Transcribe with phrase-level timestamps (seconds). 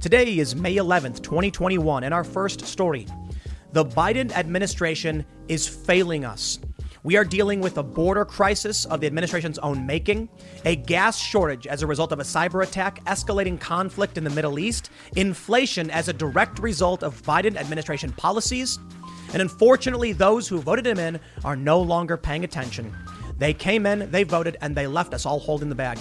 [0.00, 3.08] Today is May 11th, 2021, and our first story.
[3.72, 6.60] The Biden administration is failing us.
[7.02, 10.28] We are dealing with a border crisis of the administration's own making,
[10.64, 14.60] a gas shortage as a result of a cyber attack, escalating conflict in the Middle
[14.60, 18.78] East, inflation as a direct result of Biden administration policies,
[19.32, 22.94] and unfortunately, those who voted him in are no longer paying attention.
[23.36, 25.98] They came in, they voted, and they left us all holding the bag.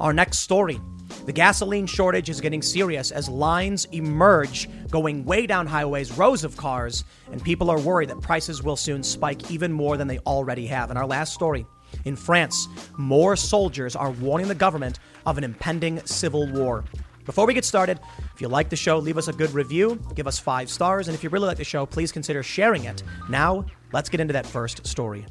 [0.00, 0.80] Our next story
[1.24, 6.56] the gasoline shortage is getting serious as lines emerge going way down highways, rows of
[6.56, 10.66] cars, and people are worried that prices will soon spike even more than they already
[10.66, 10.90] have.
[10.90, 11.66] In our last story,
[12.04, 16.84] in France, more soldiers are warning the government of an impending civil war.
[17.24, 17.98] Before we get started,
[18.34, 21.14] if you like the show, leave us a good review, give us five stars, and
[21.14, 23.02] if you really like the show, please consider sharing it.
[23.28, 25.26] Now, let's get into that first story.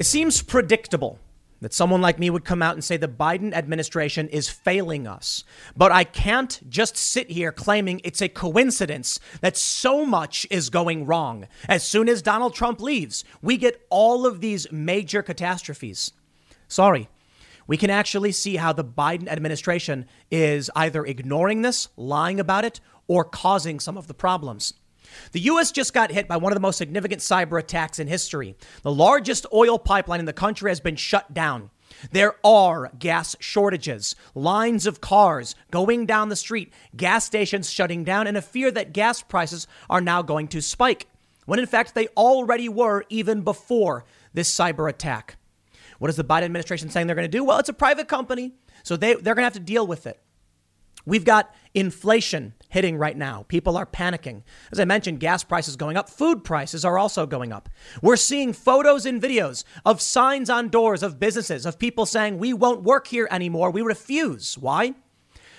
[0.00, 1.18] It seems predictable
[1.60, 5.44] that someone like me would come out and say the Biden administration is failing us.
[5.76, 11.04] But I can't just sit here claiming it's a coincidence that so much is going
[11.04, 11.48] wrong.
[11.68, 16.12] As soon as Donald Trump leaves, we get all of these major catastrophes.
[16.66, 17.10] Sorry.
[17.66, 22.80] We can actually see how the Biden administration is either ignoring this, lying about it,
[23.06, 24.72] or causing some of the problems.
[25.32, 25.72] The U.S.
[25.72, 28.56] just got hit by one of the most significant cyber attacks in history.
[28.82, 31.70] The largest oil pipeline in the country has been shut down.
[32.12, 38.26] There are gas shortages, lines of cars going down the street, gas stations shutting down,
[38.26, 41.08] and a fear that gas prices are now going to spike,
[41.46, 45.36] when in fact they already were even before this cyber attack.
[45.98, 47.44] What is the Biden administration saying they're going to do?
[47.44, 50.20] Well, it's a private company, so they, they're going to have to deal with it.
[51.06, 53.44] We've got inflation hitting right now.
[53.48, 54.42] People are panicking.
[54.70, 57.68] As I mentioned, gas prices going up, food prices are also going up.
[58.02, 62.52] We're seeing photos and videos of signs on doors of businesses of people saying, We
[62.52, 63.70] won't work here anymore.
[63.70, 64.56] We refuse.
[64.56, 64.94] Why?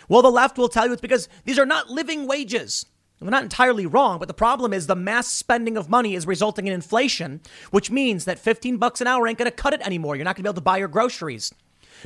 [0.08, 2.86] Well, the left will tell you it's because these are not living wages.
[3.20, 6.66] They're not entirely wrong, but the problem is the mass spending of money is resulting
[6.66, 10.16] in inflation, which means that 15 bucks an hour ain't going to cut it anymore.
[10.16, 11.54] You're not going to be able to buy your groceries.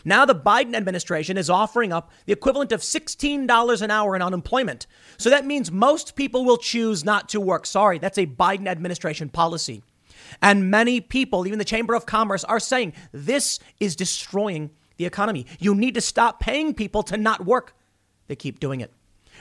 [0.03, 4.87] Now the Biden administration is offering up the equivalent of $16 an hour in unemployment.
[5.17, 7.65] So that means most people will choose not to work.
[7.65, 9.83] Sorry, that's a Biden administration policy.
[10.41, 15.45] And many people, even the Chamber of Commerce, are saying this is destroying the economy.
[15.59, 17.75] You need to stop paying people to not work.
[18.27, 18.91] They keep doing it.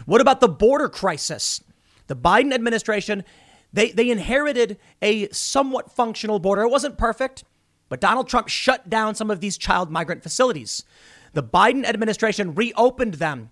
[0.07, 1.63] What about the border crisis?
[2.07, 3.25] The Biden administration,
[3.73, 6.63] they, they inherited a somewhat functional border.
[6.63, 7.45] It wasn't perfect.
[7.89, 10.85] But Donald Trump shut down some of these child migrant facilities.
[11.33, 13.51] The Biden administration reopened them.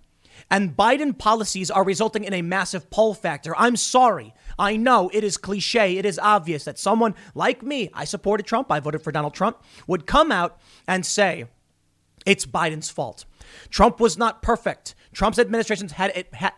[0.50, 3.54] And Biden policies are resulting in a massive pull factor.
[3.56, 4.34] I'm sorry.
[4.58, 5.96] I know it is cliche.
[5.98, 9.62] It is obvious that someone like me, I supported Trump, I voted for Donald Trump,
[9.86, 11.46] would come out and say,
[12.26, 13.24] it's Biden's fault.
[13.70, 14.94] Trump was not perfect.
[15.12, 16.52] Trump's administration had, it, had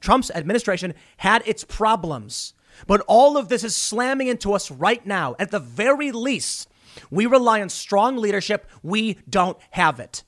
[0.00, 2.54] Trump's administration had its problems.
[2.86, 5.36] But all of this is slamming into us right now.
[5.38, 6.68] At the very least,
[7.10, 8.66] we rely on strong leadership.
[8.82, 10.24] We don't have it.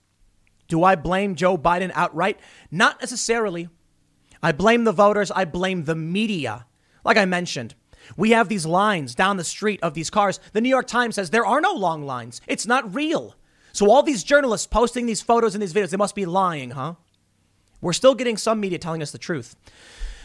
[0.69, 2.41] Do I blame Joe Biden outright?
[2.71, 3.69] Not necessarily.
[4.43, 5.31] I blame the voters.
[5.31, 6.67] I blame the media.
[7.05, 7.75] Like I mentioned,
[8.17, 10.41] we have these lines down the street of these cars.
[10.53, 12.41] The New York Times says there are no long lines.
[12.47, 13.37] It's not real.
[13.73, 16.95] So all these journalists posting these photos and these videos, they must be lying, huh?
[17.81, 19.57] We're still getting some media telling us the truth.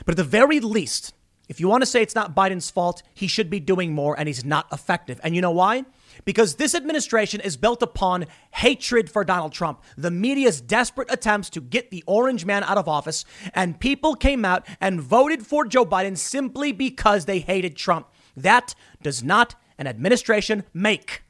[0.06, 1.14] But at the very least,
[1.50, 4.28] if you want to say it's not Biden's fault, he should be doing more and
[4.28, 5.20] he's not effective.
[5.24, 5.86] And you know why?
[6.26, 11.62] Because this administration is built upon hatred for Donald Trump, the media's desperate attempts to
[11.62, 15.86] get the orange man out of office, and people came out and voted for Joe
[15.86, 18.08] Biden simply because they hated Trump.
[18.36, 21.24] That does not an administration make.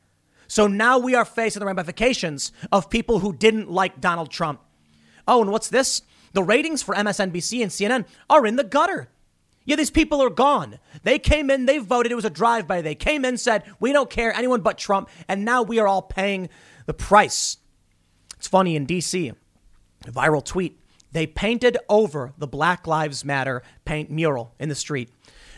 [0.48, 4.62] So now we are facing the ramifications of people who didn't like Donald Trump.
[5.28, 6.04] Oh, and what's this?
[6.34, 9.10] The ratings for MSNBC and CNN are in the gutter.
[9.68, 10.80] Yeah, these people are gone.
[11.04, 12.12] They came in, they voted.
[12.12, 12.82] It was a drive by.
[12.82, 15.10] They came in, said, We don't care, anyone but Trump.
[15.28, 16.48] And now we are all paying
[16.86, 17.58] the price.
[18.38, 19.36] It's funny in DC,
[20.08, 20.80] a viral tweet,
[21.12, 25.10] they painted over the Black Lives Matter paint mural in the street.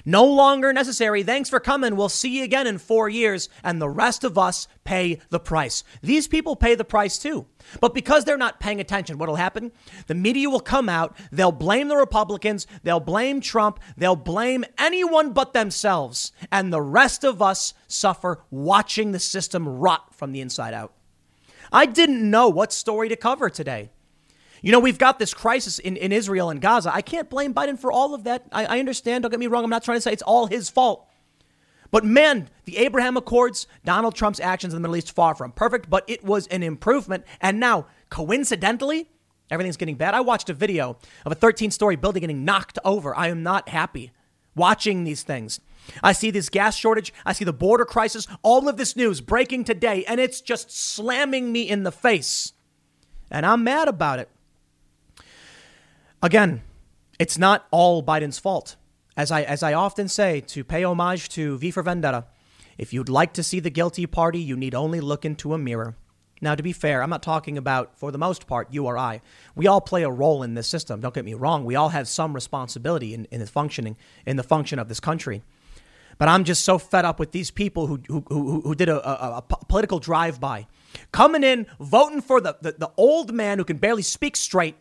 [0.06, 1.24] No longer necessary.
[1.24, 1.96] Thanks for coming.
[1.96, 3.50] We'll see you again in four years.
[3.64, 5.84] And the rest of us pay the price.
[6.02, 7.46] These people pay the price too.
[7.82, 9.72] But because they're not paying attention, what'll happen?
[10.08, 11.18] The media will come out.
[11.32, 12.66] They'll blame the Republicans.
[12.84, 13.80] They'll blame Trump.
[13.98, 16.32] They'll blame anyone but themselves.
[16.52, 20.94] And the rest of us suffer watching the system rot from the inside out.
[21.72, 23.92] I didn't know what story to cover today.
[24.62, 26.94] You know, we've got this crisis in, in Israel and Gaza.
[26.94, 28.46] I can't blame Biden for all of that.
[28.52, 29.24] I, I understand.
[29.24, 29.64] Don't get me wrong.
[29.64, 31.08] I'm not trying to say it's all his fault.
[31.92, 35.90] But man, the Abraham Accords, Donald Trump's actions in the Middle East, far from perfect,
[35.90, 37.26] but it was an improvement.
[37.42, 39.10] And now, coincidentally,
[39.50, 40.14] everything's getting bad.
[40.14, 43.18] I watched a video of a 13 story building getting knocked over.
[43.18, 44.12] I am not happy
[44.56, 45.60] watching these things.
[46.04, 47.14] I see this gas shortage.
[47.26, 48.28] I see the border crisis.
[48.44, 52.54] All of this news breaking today, and it's just slamming me in the face.
[53.32, 54.30] And I'm mad about it.
[56.22, 56.62] Again,
[57.18, 58.76] it's not all Biden's fault.
[59.16, 62.26] As I, as I often say, to pay homage to V for Vendetta,
[62.78, 65.96] if you'd like to see the guilty party, you need only look into a mirror.
[66.42, 69.22] Now, to be fair, I'm not talking about, for the most part, you or I.
[69.56, 71.02] We all play a role in this system.
[71.02, 71.66] Don't get me wrong.
[71.66, 75.42] We all have some responsibility in, in the functioning, in the function of this country.
[76.18, 79.10] But I'm just so fed up with these people who, who, who, who did a,
[79.10, 80.68] a, a political drive by,
[81.12, 84.76] coming in, voting for the, the, the old man who can barely speak straight.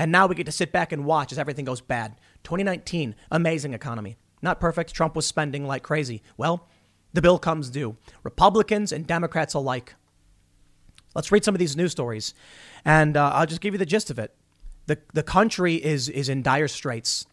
[0.00, 2.16] And now we get to sit back and watch as everything goes bad.
[2.44, 4.16] 2019, amazing economy.
[4.40, 4.94] Not perfect.
[4.94, 6.22] Trump was spending like crazy.
[6.38, 6.66] Well,
[7.12, 7.98] the bill comes due.
[8.22, 9.96] Republicans and Democrats alike.
[11.14, 12.32] Let's read some of these news stories,
[12.82, 14.34] and uh, I'll just give you the gist of it.
[14.86, 17.26] The, the country is, is in dire straits.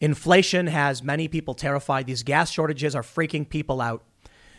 [0.00, 2.06] Inflation has many people terrified.
[2.06, 4.02] These gas shortages are freaking people out.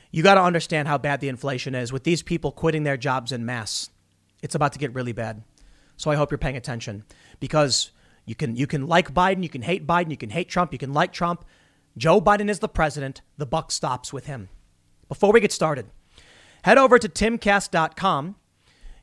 [0.10, 3.34] You got to understand how bad the inflation is with these people quitting their jobs
[3.34, 3.90] in mass.
[4.42, 5.44] It's about to get really bad.
[5.98, 7.04] So I hope you're paying attention
[7.40, 7.92] because
[8.26, 10.80] you can you can like Biden, you can hate Biden, you can hate Trump, you
[10.80, 11.46] can like Trump.
[11.98, 13.22] Joe Biden is the president.
[13.38, 14.50] The buck stops with him.
[15.08, 15.86] Before we get started,
[16.64, 18.36] head over to timcast.com,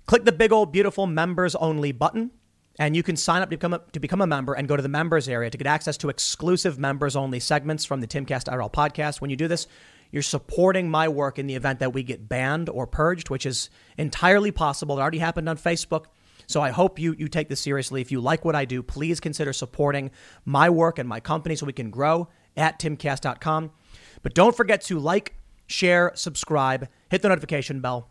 [0.07, 2.33] click the big old beautiful members only button,
[2.79, 4.83] and you can sign up to become a, to become a member and go to
[4.83, 8.73] the members area to get access to exclusive members only segments from the Timcast IRL
[8.73, 9.21] podcast.
[9.21, 9.67] When you do this,
[10.11, 13.71] you're supporting my work in the event that we get banned or purged, which is
[13.97, 14.99] entirely possible.
[14.99, 16.07] It already happened on Facebook.
[16.53, 18.01] So I hope you you take this seriously.
[18.01, 20.11] If you like what I do, please consider supporting
[20.45, 23.71] my work and my company so we can grow at timcast.com.
[24.23, 25.35] But don't forget to like,
[25.67, 28.09] share, subscribe, hit the notification bell.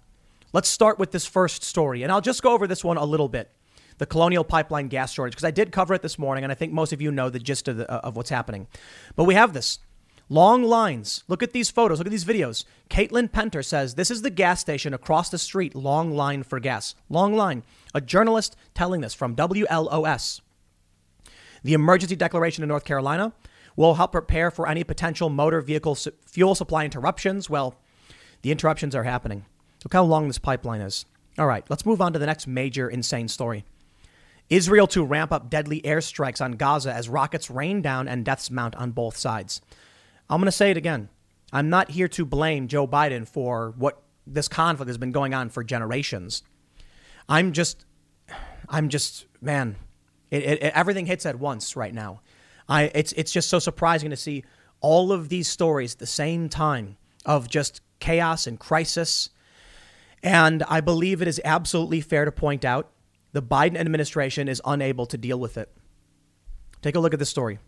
[0.53, 3.29] Let's start with this first story, and I'll just go over this one a little
[3.29, 3.51] bit.
[3.99, 6.73] The Colonial Pipeline gas shortage, because I did cover it this morning, and I think
[6.73, 8.67] most of you know the gist of, the, of what's happening.
[9.15, 9.79] But we have this.
[10.31, 11.25] Long lines.
[11.27, 11.97] Look at these photos.
[11.97, 12.63] Look at these videos.
[12.89, 15.75] Caitlin Penter says this is the gas station across the street.
[15.75, 16.95] Long line for gas.
[17.09, 17.63] Long line.
[17.93, 20.39] A journalist telling this from WLOS.
[21.65, 23.33] The emergency declaration in North Carolina
[23.75, 27.49] will help prepare for any potential motor vehicle su- fuel supply interruptions.
[27.49, 27.75] Well,
[28.41, 29.43] the interruptions are happening.
[29.83, 31.03] Look how long this pipeline is.
[31.37, 33.65] All right, let's move on to the next major insane story.
[34.49, 38.75] Israel to ramp up deadly airstrikes on Gaza as rockets rain down and deaths mount
[38.75, 39.59] on both sides.
[40.31, 41.09] I'm going to say it again.
[41.51, 45.49] I'm not here to blame Joe Biden for what this conflict has been going on
[45.49, 46.41] for generations.
[47.27, 47.85] I'm just,
[48.69, 49.75] I'm just, man,
[50.29, 52.21] it, it, everything hits at once right now.
[52.69, 54.45] I, it's, it's just so surprising to see
[54.79, 56.95] all of these stories at the same time
[57.25, 59.29] of just chaos and crisis.
[60.23, 62.89] And I believe it is absolutely fair to point out
[63.33, 65.69] the Biden administration is unable to deal with it.
[66.81, 67.59] Take a look at this story.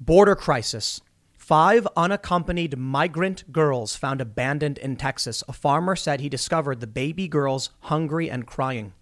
[0.00, 1.00] Border crisis.
[1.48, 5.42] Five unaccompanied migrant girls found abandoned in Texas.
[5.48, 8.92] A farmer said he discovered the baby girls hungry and crying.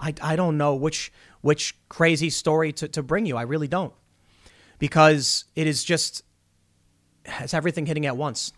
[0.00, 1.12] I, I don't know which
[1.42, 3.36] which crazy story to, to bring you.
[3.36, 3.92] I really don't.
[4.78, 6.22] Because it is just
[7.26, 8.54] has everything hitting at once.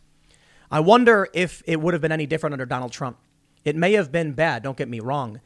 [0.70, 3.18] I wonder if it would have been any different under Donald Trump.
[3.64, 5.40] It may have been bad, don't get me wrong.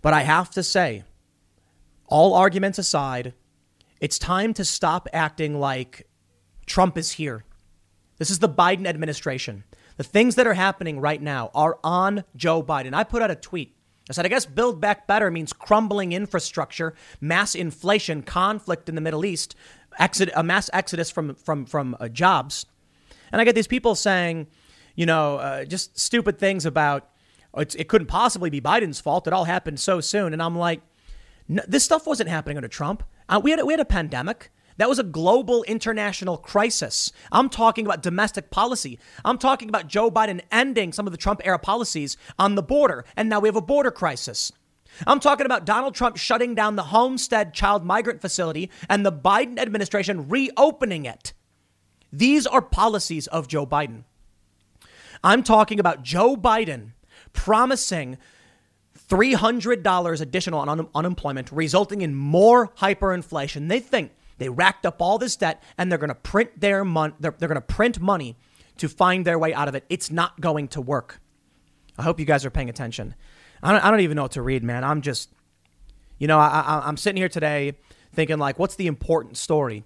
[0.00, 1.04] But I have to say,
[2.06, 3.34] all arguments aside,
[4.00, 6.08] it's time to stop acting like
[6.66, 7.44] Trump is here.
[8.18, 9.64] This is the Biden administration.
[9.96, 12.94] The things that are happening right now are on Joe Biden.
[12.94, 13.76] I put out a tweet.
[14.08, 19.00] I said, I guess build back better means crumbling infrastructure, mass inflation, conflict in the
[19.00, 19.56] Middle East,
[19.98, 22.66] a mass exodus from, from, from uh, jobs.
[23.32, 24.48] And I get these people saying,
[24.94, 27.08] you know, uh, just stupid things about
[27.54, 29.26] oh, it couldn't possibly be Biden's fault.
[29.26, 30.32] It all happened so soon.
[30.32, 30.82] And I'm like,
[31.48, 33.02] this stuff wasn't happening under Trump.
[33.28, 34.50] Uh, we, had, we had a pandemic.
[34.76, 37.12] That was a global international crisis.
[37.30, 38.98] I'm talking about domestic policy.
[39.24, 43.04] I'm talking about Joe Biden ending some of the Trump era policies on the border,
[43.16, 44.52] and now we have a border crisis.
[45.06, 49.58] I'm talking about Donald Trump shutting down the Homestead Child Migrant Facility and the Biden
[49.58, 51.32] administration reopening it.
[52.12, 54.04] These are policies of Joe Biden.
[55.24, 56.92] I'm talking about Joe Biden
[57.32, 58.18] promising
[59.08, 63.68] $300 additional on un- unemployment, resulting in more hyperinflation.
[63.68, 67.14] They think they racked up all this debt and they're going to print their money.
[67.20, 68.36] They're, they're going to print money
[68.78, 69.84] to find their way out of it.
[69.88, 71.20] It's not going to work.
[71.98, 73.14] I hope you guys are paying attention.
[73.62, 74.84] I don't, I don't even know what to read, man.
[74.84, 75.30] I'm just,
[76.18, 77.74] you know, I, I'm sitting here today
[78.12, 79.84] thinking like, what's the important story?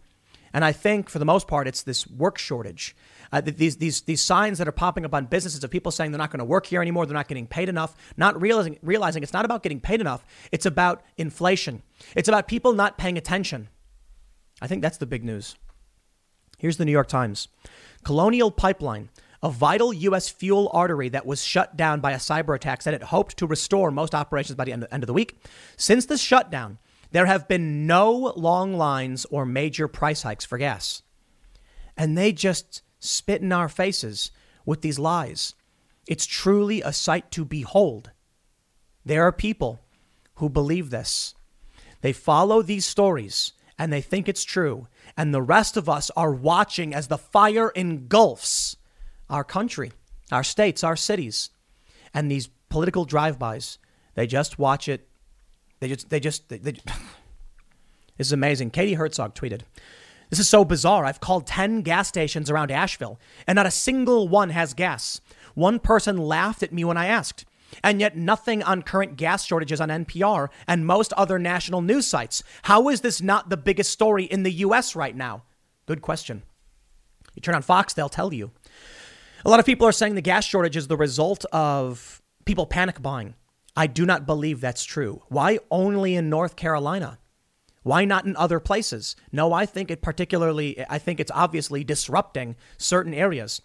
[0.53, 2.97] And And I think for the most part, it's this work shortage.
[3.31, 6.19] Uh, these, these, these signs that are popping up on businesses of people saying they're
[6.19, 9.33] not going to work here anymore, they're not getting paid enough, not realizing, realizing it's
[9.33, 11.85] not about getting paid enough, it's about inflation.
[12.17, 13.69] It's about people not paying attention.
[14.61, 15.57] I think that's the big news.
[16.59, 17.49] Here's the New York Times
[18.05, 19.11] Colonial Pipeline,
[19.43, 20.29] a vital U.S.
[20.29, 23.91] fuel artery that was shut down by a cyber attack, said it hoped to restore
[23.91, 25.41] most operations by the end of the week.
[25.77, 26.79] Since the shutdown,
[27.11, 31.03] there have been no long lines or major price hikes for gas.
[31.97, 34.31] And they just spit in our faces
[34.67, 35.55] with these lies.
[36.07, 38.11] It's truly a sight to behold.
[39.05, 39.81] There are people
[40.35, 41.35] who believe this.
[42.01, 44.89] They follow these stories and they think it's true.
[45.17, 48.77] And the rest of us are watching as the fire engulfs
[49.31, 49.93] our country,
[50.33, 51.51] our states, our cities.
[52.13, 53.79] And these political drive-bys,
[54.15, 55.09] they just watch it
[55.81, 56.73] they just, they just, they, they,
[58.17, 58.71] this is amazing.
[58.71, 59.63] Katie Herzog tweeted,
[60.31, 61.05] This is so bizarre.
[61.05, 65.21] I've called 10 gas stations around Asheville, and not a single one has gas.
[65.55, 67.45] One person laughed at me when I asked.
[67.83, 72.43] And yet, nothing on current gas shortages on NPR and most other national news sites.
[72.63, 75.43] How is this not the biggest story in the US right now?
[75.87, 76.43] Good question.
[77.35, 78.51] You turn on Fox, they'll tell you.
[79.45, 83.01] A lot of people are saying the gas shortage is the result of people panic
[83.01, 83.35] buying.
[83.77, 85.23] I do not believe that's true.
[85.29, 87.19] Why only in North Carolina?
[87.85, 89.15] Why not in other places?
[89.31, 93.63] No, I think it particularly, I think it's obviously disrupting certain areas.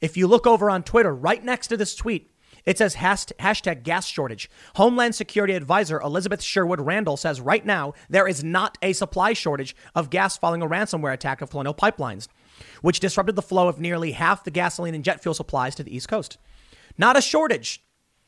[0.00, 2.30] If you look over on Twitter, right next to this tweet,
[2.66, 4.50] it says hashtag gas shortage.
[4.76, 9.74] Homeland Security Advisor Elizabeth Sherwood Randall says right now there is not a supply shortage
[9.94, 12.28] of gas following a ransomware attack of Colonial Pipelines,
[12.82, 15.94] which disrupted the flow of nearly half the gasoline and jet fuel supplies to the
[15.94, 16.38] East Coast.
[16.98, 17.82] Not a shortage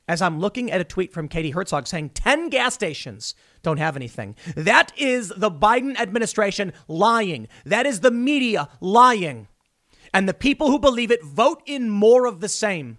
[0.08, 3.96] as I'm looking at a tweet from Katie Herzog saying 10 gas stations don't have
[3.96, 4.34] anything.
[4.56, 7.48] That is the Biden administration lying.
[7.64, 9.48] That is the media lying.
[10.12, 12.98] And the people who believe it vote in more of the same.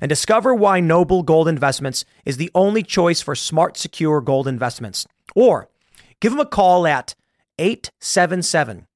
[0.00, 5.06] and discover why Noble Gold Investments is the only choice for smart, secure gold investments.
[5.34, 5.68] Or
[6.20, 7.14] give them a call at
[7.58, 8.86] 877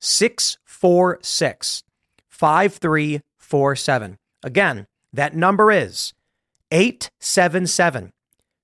[0.00, 1.82] 646
[2.28, 4.18] 5347.
[4.42, 6.12] Again, that number is
[6.70, 8.12] 877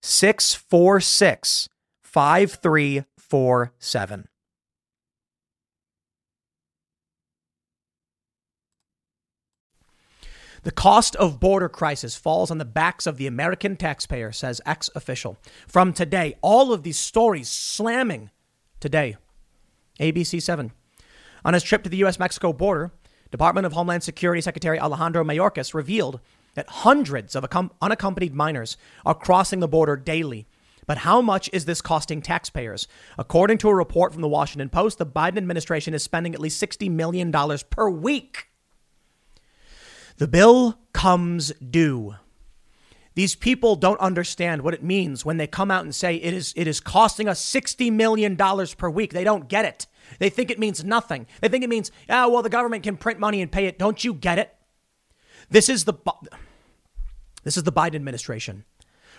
[0.02, 1.68] 646
[2.02, 4.28] 5347.
[10.62, 14.88] The cost of border crisis falls on the backs of the American taxpayer, says ex
[14.94, 15.36] official.
[15.66, 18.30] From today, all of these stories slamming
[18.78, 19.16] today.
[19.98, 20.72] ABC 7.
[21.44, 22.18] On his trip to the U.S.
[22.18, 22.92] Mexico border,
[23.30, 26.20] Department of Homeland Security Secretary Alejandro Mayorkas revealed
[26.54, 27.46] that hundreds of
[27.80, 30.46] unaccompanied minors are crossing the border daily
[30.86, 32.88] but how much is this costing taxpayers?
[33.18, 36.62] According to a report from the Washington Post, the Biden administration is spending at least
[36.62, 37.32] $60 million
[37.70, 38.48] per week.
[40.22, 42.14] The bill comes due.
[43.16, 46.54] These people don't understand what it means when they come out and say it is,
[46.54, 49.12] it is costing us $60 million per week.
[49.12, 49.88] They don't get it.
[50.20, 51.26] They think it means nothing.
[51.40, 53.80] They think it means, oh, well, the government can print money and pay it.
[53.80, 54.54] Don't you get it?
[55.50, 55.94] This is the,
[57.42, 58.64] this is the Biden administration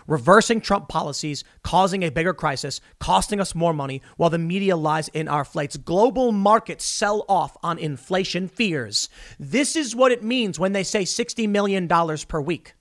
[0.08, 5.08] reversing Trump policies, causing a bigger crisis, costing us more money, while the media lies
[5.10, 5.78] in our flights.
[5.78, 9.10] Global markets sell off on inflation fears.
[9.40, 12.74] This is what it means when they say $60 million per week.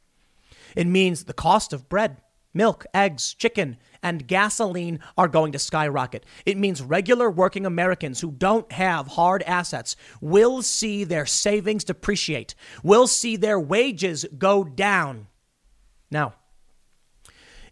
[0.76, 2.18] It means the cost of bread,
[2.54, 6.24] milk, eggs, chicken, and gasoline are going to skyrocket.
[6.44, 12.54] It means regular working Americans who don't have hard assets will see their savings depreciate,
[12.82, 15.28] will see their wages go down.
[16.10, 16.34] Now,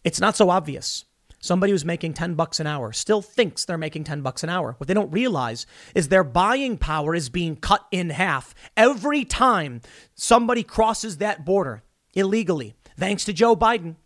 [0.04, 1.04] it's not so obvious.
[1.42, 4.74] somebody who's making 10 bucks an hour still thinks they're making 10 bucks an hour.
[4.76, 9.80] What they don't realize is their buying power is being cut in half every time
[10.14, 11.82] somebody crosses that border
[12.14, 13.96] illegally, thanks to Joe Biden.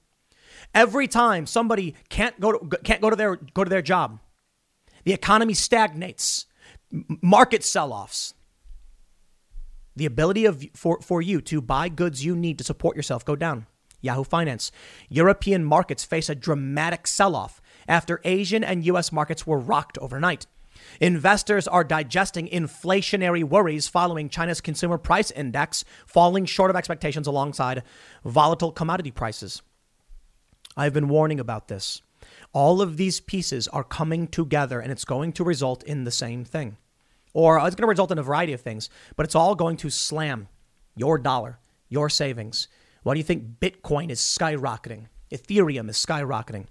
[0.74, 4.18] Every time somebody can't go to, can't go to their go to their job,
[5.04, 6.46] the economy stagnates,
[7.22, 8.34] market sell-offs.
[9.96, 13.36] The ability of for, for you to buy goods you need to support yourself go
[13.36, 13.66] down.
[14.04, 14.70] Yahoo Finance.
[15.08, 20.46] European markets face a dramatic sell-off after Asian and US markets were rocked overnight.
[21.00, 27.82] Investors are digesting inflationary worries following China's consumer price index falling short of expectations alongside
[28.24, 29.62] volatile commodity prices.
[30.76, 32.02] I've been warning about this.
[32.52, 36.44] All of these pieces are coming together and it's going to result in the same
[36.44, 36.76] thing.
[37.32, 39.90] Or it's going to result in a variety of things, but it's all going to
[39.90, 40.48] slam
[40.96, 41.58] your dollar,
[41.88, 42.68] your savings.
[43.04, 45.06] Why do you think Bitcoin is skyrocketing?
[45.30, 46.66] Ethereum is skyrocketing.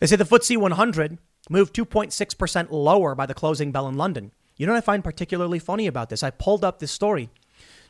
[0.00, 1.18] They say the FTSE 100
[1.50, 4.32] moved 2.6% lower by the closing bell in London.
[4.56, 6.22] You know what I find particularly funny about this?
[6.22, 7.28] I pulled up this story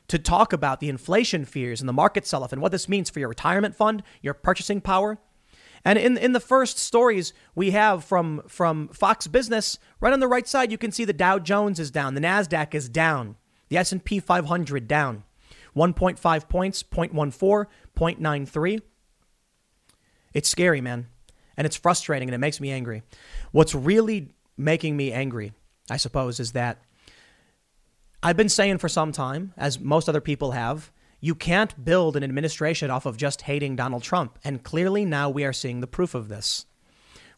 [0.09, 3.11] to talk about the inflation fears and the market sell off and what this means
[3.11, 5.19] for your retirement fund, your purchasing power.
[5.85, 10.29] And in, in the first stories we have from, from Fox Business, right on the
[10.29, 13.37] right side, you can see the Dow Jones is down, the NASDAQ is down,
[13.69, 15.25] the S&P 500 down,
[15.77, 18.83] 1.5 points, 0.14, 0.93.
[20.35, 21.07] It's scary, man.
[21.57, 23.03] And it's frustrating and it makes me angry.
[23.51, 25.53] What's really making me angry,
[25.91, 26.83] I suppose, is that
[28.23, 32.25] I've been saying for some time, as most other people have, you can't build an
[32.25, 34.39] administration off of just hating Donald Trump.
[34.45, 36.67] And clearly now we are seeing the proof of this.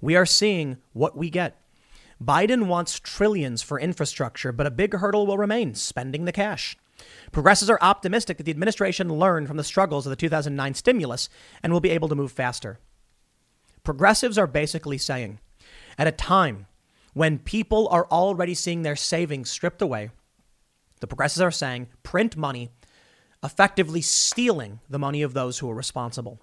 [0.01, 1.61] We are seeing what we get.
[2.23, 6.77] Biden wants trillions for infrastructure, but a big hurdle will remain spending the cash.
[7.33, 11.29] Progressives are optimistic that the administration learned from the struggles of the 2009 stimulus
[11.63, 12.79] and will be able to move faster.
[13.83, 15.41] Progressives are basically saying
[15.99, 16.67] at a time
[17.13, 20.11] when people are already seeing their savings stripped away,
[21.01, 22.71] the progressives are saying print money,
[23.43, 26.41] effectively stealing the money of those who are responsible.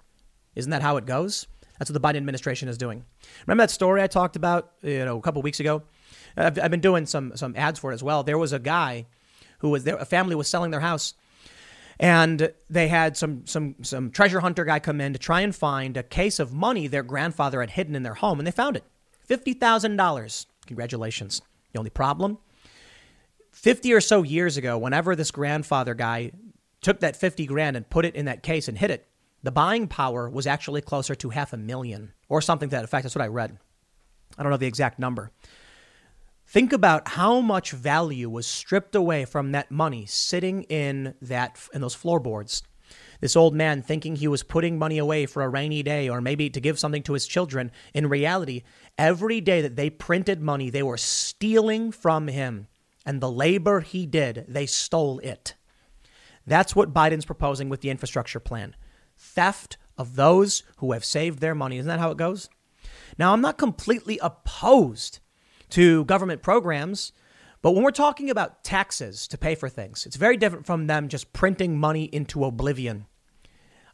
[0.54, 1.46] Isn't that how it goes?
[1.78, 3.04] That's what the Biden administration is doing.
[3.46, 5.82] Remember that story I talked about, you know, a couple weeks ago?
[6.36, 8.22] I've, I've, been doing some some ads for it as well.
[8.22, 9.06] There was a guy
[9.62, 9.96] who was there.
[9.96, 11.14] A family was selling their house,
[11.98, 15.96] and they had some some some treasure hunter guy come in to try and find
[15.96, 18.84] a case of money their grandfather had hidden in their home, and they found it,
[19.24, 20.46] fifty thousand dollars.
[20.66, 21.40] Congratulations.
[21.72, 22.38] The only problem,
[23.50, 26.32] fifty or so years ago, whenever this grandfather guy
[26.82, 29.06] took that fifty grand and put it in that case and hid it,
[29.42, 33.04] the buying power was actually closer to half a million or something to that effect.
[33.04, 33.56] That's what I read.
[34.36, 35.30] I don't know the exact number.
[36.52, 41.80] Think about how much value was stripped away from that money sitting in that in
[41.80, 42.62] those floorboards.
[43.22, 46.50] This old man thinking he was putting money away for a rainy day or maybe
[46.50, 47.72] to give something to his children.
[47.94, 48.64] In reality,
[48.98, 52.66] every day that they printed money, they were stealing from him.
[53.06, 55.54] And the labor he did, they stole it.
[56.46, 58.76] That's what Biden's proposing with the infrastructure plan
[59.16, 61.78] theft of those who have saved their money.
[61.78, 62.50] Isn't that how it goes?
[63.16, 65.20] Now, I'm not completely opposed
[65.72, 67.12] to government programs.
[67.62, 71.08] But when we're talking about taxes to pay for things, it's very different from them
[71.08, 73.06] just printing money into oblivion.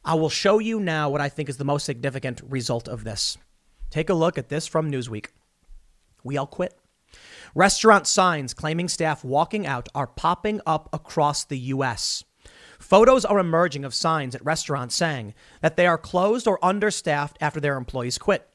[0.05, 3.37] I will show you now what I think is the most significant result of this.
[3.91, 5.27] Take a look at this from Newsweek.
[6.25, 6.79] We all quit.
[7.55, 12.25] Restaurant signs claiming staff walking out are popping up across the U.S.
[12.79, 17.61] Photos are emerging of signs at restaurants saying that they are closed or understaffed after
[17.61, 18.48] their employees quit.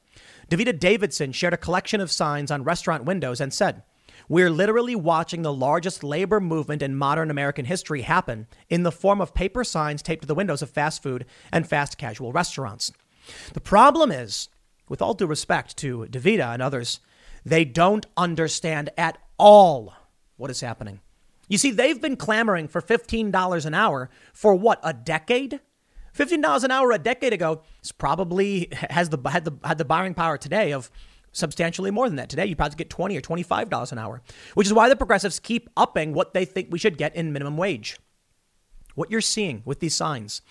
[0.50, 3.82] Davita Davidson shared a collection of signs on restaurant windows and said,
[4.28, 9.20] We're literally watching the largest labor movement in modern American history happen in the form
[9.20, 12.92] of paper signs taped to the windows of fast food and fast casual restaurants.
[13.52, 14.48] The problem is,
[14.88, 17.00] with all due respect to Davita and others,
[17.44, 19.94] they don't understand at all
[20.36, 21.00] what is happening.
[21.48, 25.60] You see, they've been clamoring for $15 an hour for what, a decade?
[26.16, 30.14] $15 an hour a decade ago is probably has the had the had the buying
[30.14, 30.90] power today of
[31.32, 32.28] substantially more than that.
[32.28, 34.22] Today you probably get 20 or $25 an hour,
[34.54, 37.56] which is why the progressives keep upping what they think we should get in minimum
[37.56, 37.98] wage.
[38.94, 40.42] What you're seeing with these signs.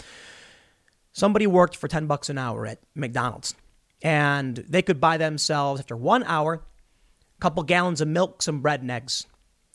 [1.13, 3.55] Somebody worked for 10 bucks an hour at McDonald's
[4.01, 8.81] and they could buy themselves after 1 hour a couple gallons of milk, some bread
[8.81, 9.27] and eggs.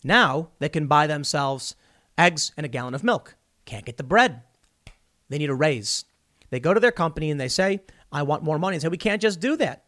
[0.05, 1.75] Now they can buy themselves
[2.19, 3.37] eggs and a gallon of milk.
[3.65, 4.43] Can't get the bread.
[5.29, 6.05] They need a raise.
[6.51, 8.77] They go to their company and they say, I want more money.
[8.77, 9.85] And say, we can't just do that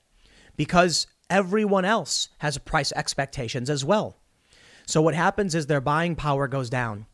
[0.56, 4.18] because everyone else has price expectations as well.
[4.86, 7.06] So what happens is their buying power goes down.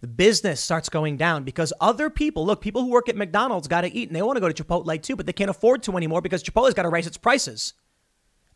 [0.00, 3.82] The business starts going down because other people, look, people who work at McDonald's got
[3.82, 5.96] to eat and they want to go to Chipotle too, but they can't afford to
[5.96, 7.74] anymore because Chipotle's got to raise its prices.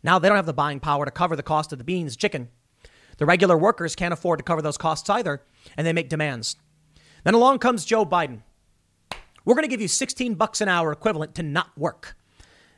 [0.03, 2.49] Now they don't have the buying power to cover the cost of the beans, chicken.
[3.19, 5.43] The regular workers can't afford to cover those costs either,
[5.77, 6.57] and they make demands.
[7.25, 8.43] Then along comes Joe Biden.
[9.47, 12.17] We're going to give you 16 bucks an hour equivalent to not work.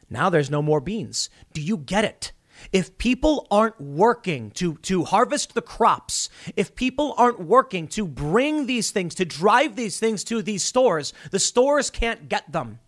[0.08, 1.30] Now there's no more beans.
[1.52, 2.32] Do you get it?
[2.72, 8.66] If people aren't working to, to harvest the crops, if people aren't working to bring
[8.66, 12.80] these things, to drive these things to these stores, the stores can't get them.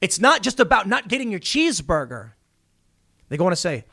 [0.00, 2.32] It's not just about not getting your cheeseburger.
[3.28, 3.84] They go on to say,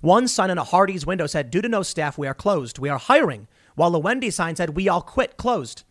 [0.00, 2.78] one sign in a Hardee's window said, Due to no staff, we are closed.
[2.78, 3.48] We are hiring.
[3.74, 5.82] While the Wendy sign said, We all quit, closed.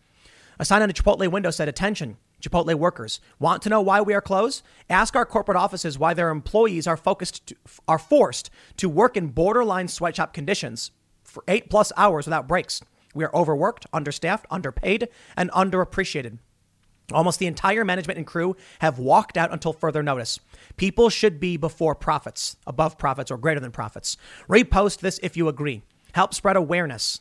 [0.58, 3.20] A sign on a Chipotle window said, Attention, Chipotle workers.
[3.38, 4.62] Want to know why we are closed?
[4.88, 7.56] Ask our corporate offices why their employees are focused to,
[7.88, 10.90] are forced to work in borderline sweatshop conditions
[11.24, 12.80] for 8 plus hours without breaks.
[13.14, 16.38] We are overworked, understaffed, underpaid, and underappreciated.
[17.12, 20.40] Almost the entire management and crew have walked out until further notice.
[20.76, 24.16] People should be before profits, above profits, or greater than profits.
[24.48, 25.82] Repost this if you agree.
[26.14, 27.20] Help spread awareness.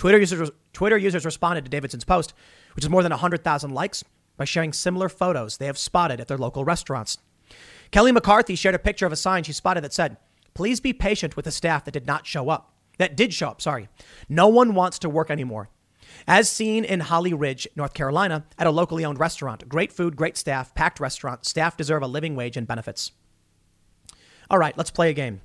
[0.00, 2.32] Twitter users, Twitter users responded to Davidson's post,
[2.74, 4.02] which is more than 100,000 likes,
[4.38, 7.18] by sharing similar photos they have spotted at their local restaurants.
[7.90, 10.16] Kelly McCarthy shared a picture of a sign she spotted that said,
[10.54, 12.72] Please be patient with the staff that did not show up.
[12.96, 13.90] That did show up, sorry.
[14.26, 15.68] No one wants to work anymore.
[16.26, 19.68] As seen in Holly Ridge, North Carolina, at a locally owned restaurant.
[19.68, 21.44] Great food, great staff, packed restaurant.
[21.44, 23.12] Staff deserve a living wage and benefits.
[24.48, 25.42] All right, let's play a game.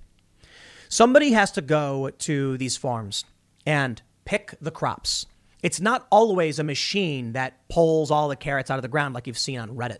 [0.87, 3.25] Somebody has to go to these farms
[3.65, 5.25] and pick the crops.
[5.63, 9.27] It's not always a machine that pulls all the carrots out of the ground like
[9.27, 9.99] you've seen on Reddit.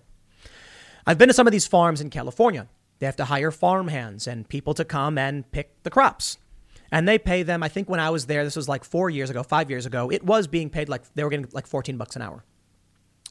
[1.07, 2.67] I've been to some of these farms in California.
[2.99, 6.38] They have to hire farm hands and people to come and pick the crops.
[6.91, 9.29] And they pay them, I think when I was there, this was like four years
[9.29, 12.15] ago, five years ago, it was being paid like they were getting like 14 bucks
[12.15, 12.43] an hour.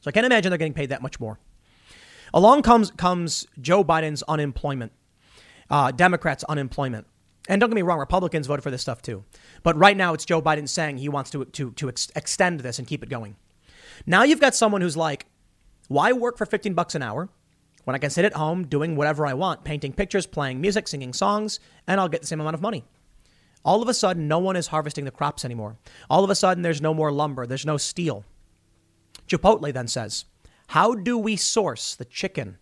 [0.01, 1.39] So I can't imagine they're getting paid that much more.
[2.35, 4.93] Along comes, comes Joe Biden's unemployment,
[5.71, 7.07] uh, Democrats' unemployment.
[7.49, 9.25] And don't get me wrong, Republicans voted for this stuff too.
[9.63, 12.79] But right now it's Joe Biden saying he wants to, to, to ex- extend this
[12.79, 13.37] and keep it going.
[14.07, 15.27] Now you've got someone who's like,
[15.89, 17.29] why work for 15 bucks an hour
[17.85, 21.13] when I can sit at home doing whatever I want, painting pictures, playing music, singing
[21.13, 22.85] songs, and I'll get the same amount of money?
[23.65, 25.77] All of a sudden, no one is harvesting the crops anymore.
[26.11, 28.25] All of a sudden, there's no more lumber, there's no steel.
[29.27, 30.27] Chipotle then says,
[30.69, 32.59] How do we source the chicken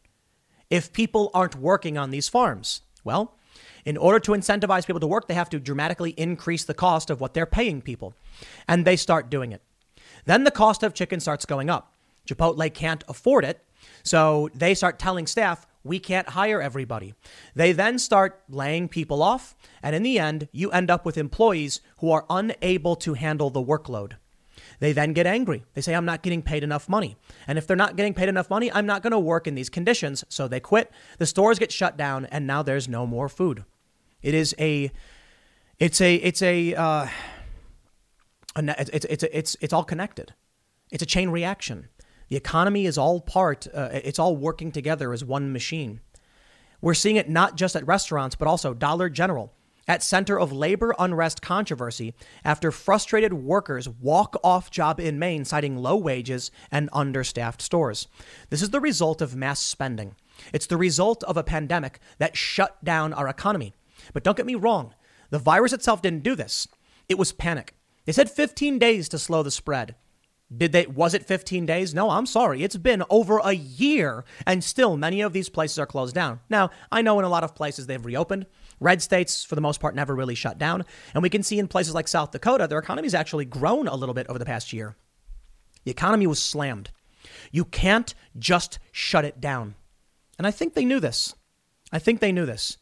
[0.70, 2.82] if people aren't working on these farms?
[3.04, 3.36] Well,
[3.84, 7.20] in order to incentivize people to work, they have to dramatically increase the cost of
[7.20, 8.14] what they're paying people.
[8.68, 9.62] And they start doing it.
[10.24, 11.94] Then the cost of chicken starts going up.
[12.26, 13.64] Chipotle can't afford it.
[14.04, 17.14] So they start telling staff, we can't hire everybody.
[17.56, 21.80] They then start laying people off, and in the end, you end up with employees
[21.98, 24.12] who are unable to handle the workload.
[24.78, 25.64] They then get angry.
[25.74, 27.16] They say, I'm not getting paid enough money.
[27.46, 29.68] And if they're not getting paid enough money, I'm not going to work in these
[29.68, 30.24] conditions.
[30.28, 30.90] So they quit.
[31.18, 33.64] The stores get shut down, and now there's no more food.
[34.22, 34.90] It is a,
[35.78, 37.08] it's a, it's a, uh,
[38.56, 40.34] it's, it's, it's, it's all connected.
[40.90, 41.88] It's a chain reaction.
[42.28, 46.00] The economy is all part, uh, it's all working together as one machine.
[46.80, 49.52] We're seeing it not just at restaurants, but also Dollar General,
[49.86, 55.76] at center of labor unrest controversy after frustrated workers walk off job in Maine citing
[55.76, 58.08] low wages and understaffed stores.
[58.50, 60.14] This is the result of mass spending.
[60.52, 63.74] It's the result of a pandemic that shut down our economy.
[64.12, 64.94] But don't get me wrong,
[65.30, 66.68] the virus itself didn't do this.
[67.08, 67.74] It was panic.
[68.04, 69.94] They said 15 days to slow the spread.
[70.54, 71.94] Did they was it 15 days?
[71.94, 72.62] No, I'm sorry.
[72.62, 76.40] It's been over a year and still many of these places are closed down.
[76.50, 78.46] Now, I know in a lot of places they've reopened.
[78.78, 81.68] Red states for the most part never really shut down, and we can see in
[81.68, 84.96] places like South Dakota their economy's actually grown a little bit over the past year.
[85.84, 86.90] The economy was slammed.
[87.52, 89.76] You can't just shut it down.
[90.36, 91.34] And I think they knew this.
[91.92, 92.78] I think they knew this.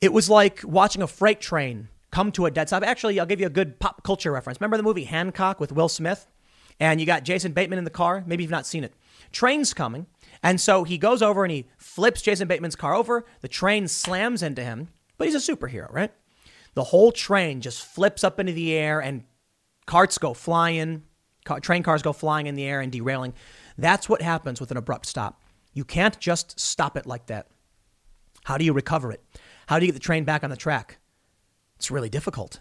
[0.00, 2.82] It was like watching a freight train come to a dead stop.
[2.82, 4.60] Actually, I'll give you a good pop culture reference.
[4.60, 6.26] Remember the movie Hancock with Will Smith?
[6.80, 8.24] and you got Jason Bateman in the car.
[8.26, 8.94] Maybe you've not seen it.
[9.32, 10.06] Train's coming.
[10.42, 13.24] And so he goes over and he flips Jason Bateman's car over.
[13.40, 16.12] The train slams into him, but he's a superhero, right?
[16.74, 19.24] The whole train just flips up into the air and
[19.86, 21.04] carts go flying,
[21.44, 23.34] car, train cars go flying in the air and derailing.
[23.78, 25.40] That's what happens with an abrupt stop.
[25.72, 27.48] You can't just stop it like that.
[28.44, 29.22] How do you recover it?
[29.66, 30.98] How do you get the train back on the track?
[31.76, 32.60] It's really difficult.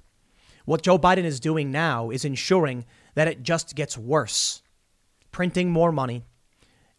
[0.65, 2.85] What Joe Biden is doing now is ensuring
[3.15, 4.61] that it just gets worse.
[5.31, 6.23] Printing more money.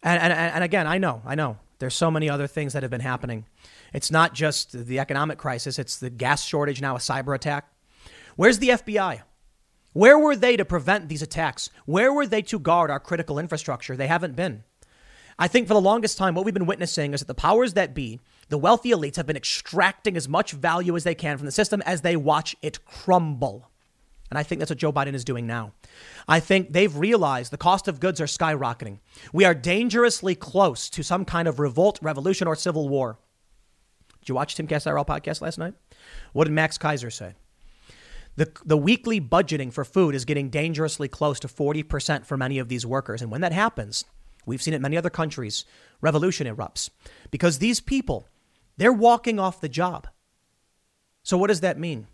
[0.03, 2.91] And, and, and again, I know, I know, there's so many other things that have
[2.91, 3.45] been happening.
[3.93, 7.67] It's not just the economic crisis, it's the gas shortage, now a cyber attack.
[8.35, 9.21] Where's the FBI?
[9.93, 11.69] Where were they to prevent these attacks?
[11.85, 13.95] Where were they to guard our critical infrastructure?
[13.95, 14.63] They haven't been.
[15.39, 17.93] I think for the longest time, what we've been witnessing is that the powers that
[17.93, 21.51] be The wealthy elites have been extracting as much value as they can from the
[21.51, 23.71] system as they watch it crumble.
[24.29, 25.73] And I think that's what Joe Biden is doing now.
[26.27, 28.99] I think they've realized the cost of goods are skyrocketing.
[29.31, 33.17] We are dangerously close to some kind of revolt, revolution, or civil war.
[34.21, 35.75] Did you watch Timcast IRL podcast last night?
[36.33, 37.33] What did Max Keiser say?
[38.35, 42.67] The, the weekly budgeting for food is getting dangerously close to 40% for many of
[42.67, 43.21] these workers.
[43.21, 44.05] And when that happens,
[44.45, 45.63] we've seen it in many other countries,
[46.01, 46.89] revolution erupts
[47.31, 48.27] because these people,
[48.77, 50.07] they're walking off the job.
[51.23, 52.07] So, what does that mean?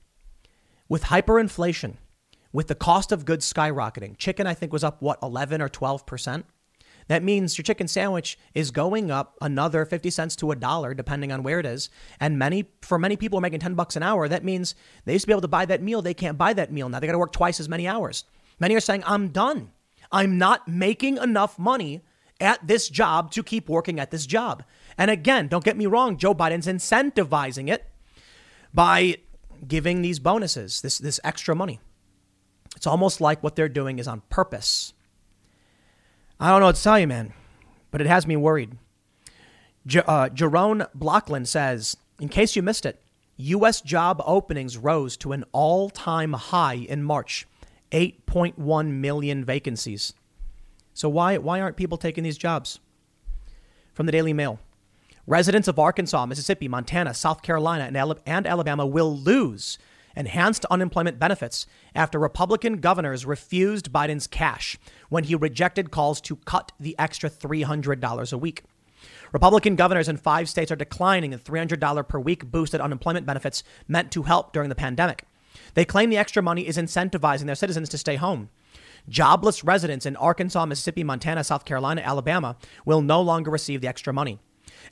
[0.87, 1.95] With hyperinflation,
[2.53, 6.43] with the cost of goods skyrocketing, chicken, I think, was up, what, 11 or 12%?
[7.07, 11.31] That means your chicken sandwich is going up another 50 cents to a dollar, depending
[11.31, 11.89] on where it is.
[12.19, 15.23] And many, for many people are making 10 bucks an hour, that means they used
[15.23, 16.01] to be able to buy that meal.
[16.01, 16.99] They can't buy that meal now.
[16.99, 18.23] They got to work twice as many hours.
[18.59, 19.71] Many are saying, I'm done.
[20.11, 22.01] I'm not making enough money
[22.39, 24.63] at this job to keep working at this job.
[25.01, 27.89] And again, don't get me wrong, Joe Biden's incentivizing it
[28.71, 29.17] by
[29.67, 31.79] giving these bonuses, this, this extra money.
[32.75, 34.93] It's almost like what they're doing is on purpose.
[36.39, 37.33] I don't know what to tell you, man,
[37.89, 38.77] but it has me worried.
[40.05, 43.01] Uh, Jerome Blockland says, in case you missed it,
[43.37, 43.81] U.S.
[43.81, 47.47] job openings rose to an all time high in March
[47.91, 50.13] 8.1 million vacancies.
[50.93, 52.79] So, why, why aren't people taking these jobs?
[53.95, 54.59] From the Daily Mail
[55.31, 57.89] Residents of Arkansas, Mississippi, Montana, South Carolina,
[58.25, 59.77] and Alabama will lose
[60.13, 61.65] enhanced unemployment benefits
[61.95, 68.33] after Republican governors refused Biden's cash when he rejected calls to cut the extra $300
[68.33, 68.63] a week.
[69.31, 74.11] Republican governors in five states are declining the $300 per week boosted unemployment benefits meant
[74.11, 75.23] to help during the pandemic.
[75.75, 78.49] They claim the extra money is incentivizing their citizens to stay home.
[79.07, 84.11] Jobless residents in Arkansas, Mississippi, Montana, South Carolina, Alabama will no longer receive the extra
[84.11, 84.37] money.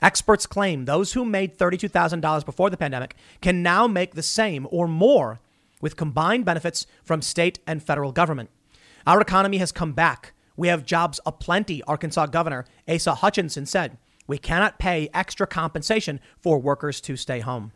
[0.02, 4.88] Experts claim those who made $32,000 before the pandemic can now make the same or
[4.88, 5.40] more
[5.80, 8.50] with combined benefits from state and federal government.
[9.06, 10.32] Our economy has come back.
[10.56, 13.96] We have jobs aplenty, Arkansas Governor Asa Hutchinson said.
[14.26, 17.72] We cannot pay extra compensation for workers to stay home.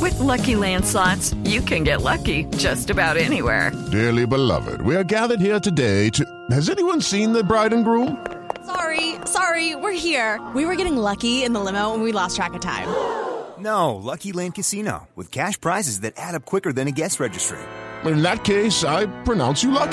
[0.00, 3.72] With LuckyLand Slots, you can get lucky just about anywhere.
[3.90, 6.24] Dearly beloved, we are gathered here today to.
[6.50, 8.43] Has anyone seen the bride and groom?
[8.66, 10.40] Sorry, sorry, we're here.
[10.54, 12.88] We were getting lucky in the limo and we lost track of time.
[13.56, 17.60] No, Lucky Land Casino, with cash prizes that add up quicker than a guest registry.
[18.04, 19.92] In that case, I pronounce you lucky.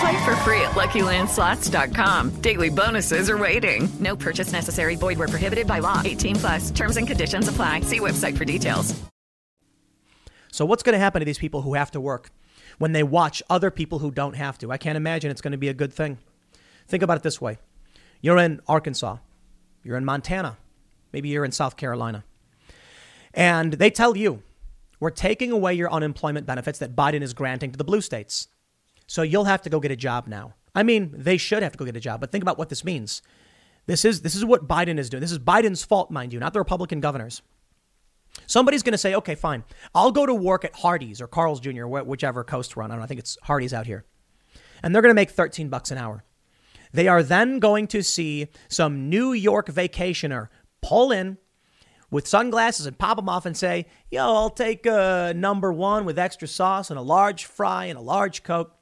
[0.00, 2.30] Play for free at LuckyLandSlots.com.
[2.40, 3.88] Daily bonuses are waiting.
[4.00, 4.96] No purchase necessary.
[4.96, 6.00] Void where prohibited by law.
[6.02, 6.70] 18 plus.
[6.70, 7.80] Terms and conditions apply.
[7.82, 8.98] See website for details.
[10.50, 12.30] So what's going to happen to these people who have to work
[12.78, 14.72] when they watch other people who don't have to?
[14.72, 16.18] I can't imagine it's going to be a good thing.
[16.88, 17.58] Think about it this way.
[18.22, 19.18] You're in Arkansas,
[19.82, 20.56] you're in Montana,
[21.12, 22.24] maybe you're in South Carolina.
[23.34, 24.42] And they tell you,
[25.00, 28.46] we're taking away your unemployment benefits that Biden is granting to the blue states.
[29.08, 30.54] So you'll have to go get a job now.
[30.74, 32.84] I mean, they should have to go get a job, but think about what this
[32.84, 33.22] means.
[33.86, 35.20] This is this is what Biden is doing.
[35.20, 37.42] This is Biden's fault, mind you, not the Republican governors.
[38.46, 39.64] Somebody's going to say, "Okay, fine.
[39.94, 41.86] I'll go to work at Hardee's or Carl's Jr.
[41.86, 42.90] whichever coast run.
[42.90, 44.04] I don't know, I think it's Hardee's out here."
[44.82, 46.24] And they're going to make 13 bucks an hour.
[46.92, 50.48] They are then going to see some New York vacationer
[50.80, 51.38] pull in
[52.10, 56.18] with sunglasses and pop them off and say, Yo, I'll take a number one with
[56.18, 58.76] extra sauce and a large fry and a large Coke.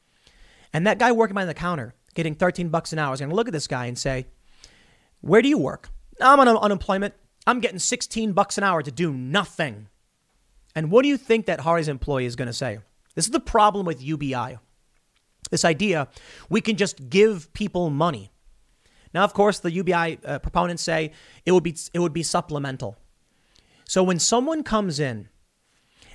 [0.73, 3.37] And that guy working behind the counter, getting 13 bucks an hour, is going to
[3.37, 4.27] look at this guy and say,
[5.21, 5.89] Where do you work?
[6.21, 7.15] I'm on unemployment.
[7.47, 9.89] I'm getting 16 bucks an hour to do nothing.
[10.75, 12.81] And what do you think that Hardee's employee is going to say?
[13.15, 14.59] This is the problem with UBI.
[15.51, 16.09] This idea
[16.49, 18.31] we can just give people money.
[19.13, 21.13] Now, of course, the UBI uh, proponents say
[21.45, 22.97] it would be it would be supplemental.
[23.85, 25.29] So when someone comes in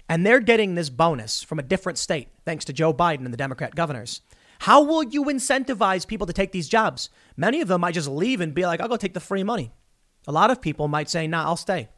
[0.07, 3.37] and they're getting this bonus from a different state, thanks to Joe Biden and the
[3.37, 4.21] Democrat governors,
[4.59, 7.09] how will you incentivize people to take these jobs?
[7.35, 9.73] Many of them might just leave and be like, I'll go take the free money.
[10.27, 11.89] A lot of people might say, nah, I'll stay.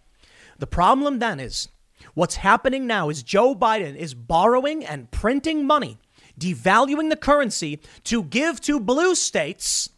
[0.58, 1.69] The problem then is
[2.13, 6.00] what's happening now is Joe Biden is borrowing and printing money
[6.39, 9.89] devaluing the currency to give to blue states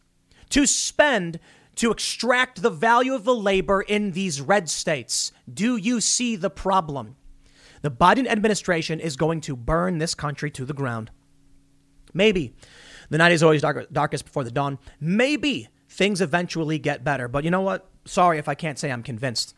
[0.49, 1.39] to spend
[1.75, 5.31] to extract the value of the labor in these red states.
[5.51, 7.15] Do you see the problem?
[7.81, 11.11] The Biden administration is going to burn this country to the ground.
[12.13, 12.53] Maybe
[13.09, 14.77] the night is always dark, darkest before the dawn.
[14.99, 17.27] Maybe things eventually get better.
[17.27, 17.89] But you know what?
[18.05, 19.55] Sorry if I can't say I'm convinced.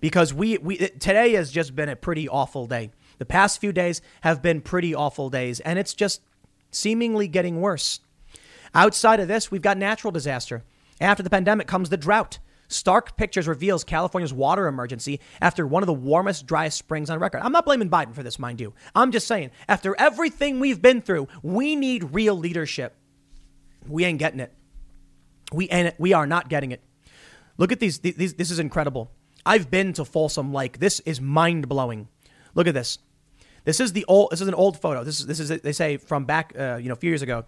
[0.00, 2.90] Because we, we today has just been a pretty awful day.
[3.20, 6.22] The past few days have been pretty awful days, and it's just
[6.70, 8.00] seemingly getting worse.
[8.74, 10.64] Outside of this, we've got natural disaster.
[11.02, 12.38] After the pandemic comes the drought.
[12.66, 17.42] Stark Pictures reveals California's water emergency after one of the warmest, driest springs on record.
[17.44, 18.72] I'm not blaming Biden for this, mind you.
[18.94, 22.96] I'm just saying, after everything we've been through, we need real leadership.
[23.86, 24.54] We ain't getting it.
[25.52, 26.80] We ain't, we are not getting it.
[27.58, 28.32] Look at these, these.
[28.32, 29.10] This is incredible.
[29.44, 30.78] I've been to Folsom Lake.
[30.78, 32.08] This is mind blowing.
[32.54, 32.98] Look at this.
[33.70, 34.32] This is the old.
[34.32, 35.04] This is an old photo.
[35.04, 37.44] This is this is they say from back uh, you know a few years ago.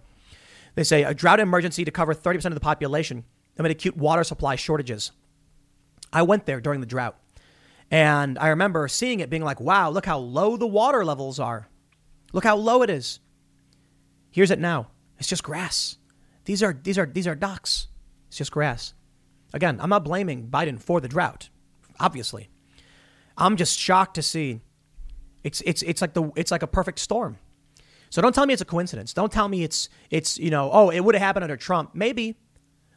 [0.73, 3.25] They say a drought emergency to cover 30% of the population
[3.57, 5.11] amid acute water supply shortages.
[6.13, 7.17] I went there during the drought.
[7.91, 11.67] And I remember seeing it being like, wow, look how low the water levels are.
[12.31, 13.19] Look how low it is.
[14.31, 14.87] Here's it now.
[15.19, 15.97] It's just grass.
[16.45, 17.89] These are these are these are docks.
[18.29, 18.93] It's just grass.
[19.53, 21.49] Again, I'm not blaming Biden for the drought,
[21.99, 22.47] obviously.
[23.37, 24.61] I'm just shocked to see
[25.43, 27.37] it's it's it's like the it's like a perfect storm.
[28.09, 29.13] So don't tell me it's a coincidence.
[29.13, 32.35] Don't tell me it's it's you know oh it would have happened under Trump maybe,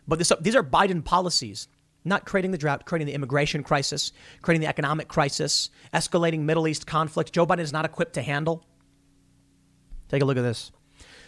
[0.06, 1.68] but this, these are Biden policies,
[2.04, 6.87] not creating the drought, creating the immigration crisis, creating the economic crisis, escalating Middle East
[6.87, 7.32] conflict.
[7.32, 8.64] Joe Biden is not equipped to handle.
[10.09, 10.70] Take a look at this.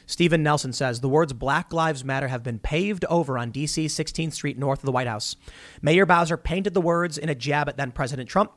[0.07, 4.33] Stephen Nelson says the words Black Lives Matter have been paved over on DC 16th
[4.33, 5.37] Street north of the White House.
[5.83, 8.53] Mayor Bowser painted the words in a jab at then President Trump,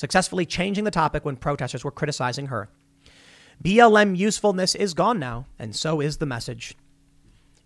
[0.00, 2.70] successfully changing the topic when protesters were criticizing her.
[3.62, 6.74] BLM usefulness is gone now, and so is the message.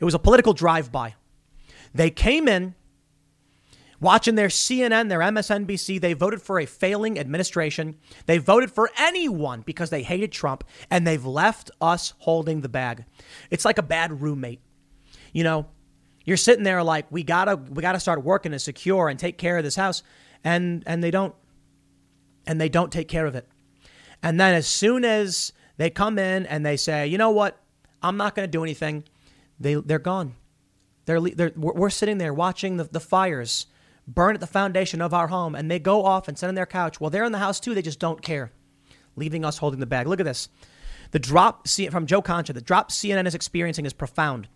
[0.00, 1.14] It was a political drive by.
[1.94, 2.74] They came in
[4.00, 6.00] watching their CNN, their MSNBC.
[6.00, 7.98] They voted for a failing administration.
[8.26, 13.04] They voted for anyone because they hated Trump, and they've left us holding the bag.
[13.52, 14.60] It's like a bad roommate.
[15.32, 15.66] You know,
[16.24, 19.56] you're sitting there like we gotta we gotta start working to secure and take care
[19.56, 20.02] of this house,
[20.42, 21.32] and and they don't,
[22.46, 23.48] and they don't take care of it.
[24.22, 27.60] And then as soon as they come in and they say, you know what?
[28.02, 29.04] I'm not going to do anything.
[29.58, 30.34] They, they're gone.
[31.06, 33.66] They're, they're, we're sitting there watching the, the fires
[34.06, 36.66] burn at the foundation of our home, and they go off and sit on their
[36.66, 37.00] couch.
[37.00, 37.74] Well, they're in the house too.
[37.74, 38.52] They just don't care,
[39.16, 40.06] leaving us holding the bag.
[40.06, 40.48] Look at this.
[41.10, 44.48] The drop from Joe Concha, the drop CNN is experiencing is profound.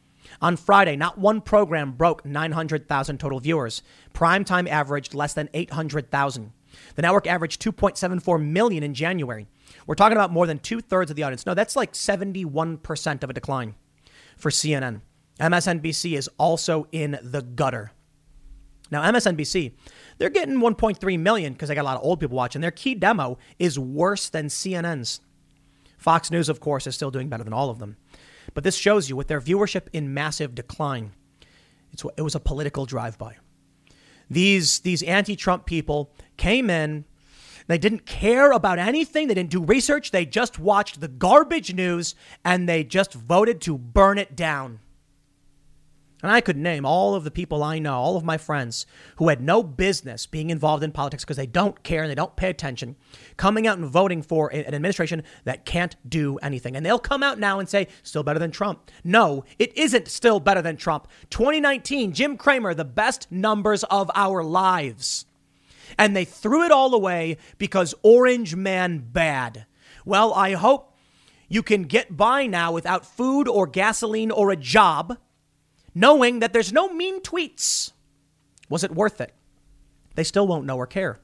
[0.42, 3.83] On Friday, not one program broke 900,000 total viewers.
[4.12, 6.53] Primetime averaged less than 800,000.
[6.95, 9.47] The network averaged 2.74 million in January.
[9.87, 11.47] We're talking about more than two thirds of the audience.
[11.47, 13.75] No, that's like 71% of a decline
[14.37, 15.03] for CNN.
[15.41, 17.93] MSNBC is also in the gutter.
[18.91, 19.73] Now, MSNBC,
[20.17, 22.62] they're getting 1.3 million because they got a lot of old people watching.
[22.62, 25.21] Their key demo is worse than CNN's.
[25.99, 27.97] Fox News, of course, is still doing better than all of them.
[28.55, 31.12] But this shows you with their viewership in massive decline,
[32.17, 33.37] it was a political drive-by.
[34.31, 37.05] These, these anti-Trump people came in
[37.69, 39.29] they didn't care about anything.
[39.29, 40.11] They didn't do research.
[40.11, 42.14] They just watched the garbage news
[42.45, 44.81] and they just voted to burn it down.
[46.22, 49.28] And I could name all of the people I know, all of my friends who
[49.28, 52.50] had no business being involved in politics because they don't care and they don't pay
[52.50, 52.96] attention,
[53.37, 56.74] coming out and voting for an administration that can't do anything.
[56.74, 58.90] And they'll come out now and say, still better than Trump.
[59.04, 61.07] No, it isn't still better than Trump.
[61.31, 65.26] 2019, Jim Cramer, the best numbers of our lives
[65.96, 69.66] and they threw it all away because Orange Man bad.
[70.04, 70.94] Well, I hope
[71.48, 75.16] you can get by now without food or gasoline or a job,
[75.99, 77.93] knowing that there's no mean tweets.
[78.69, 79.35] Was it worth it?
[80.15, 81.21] They still won't know or care.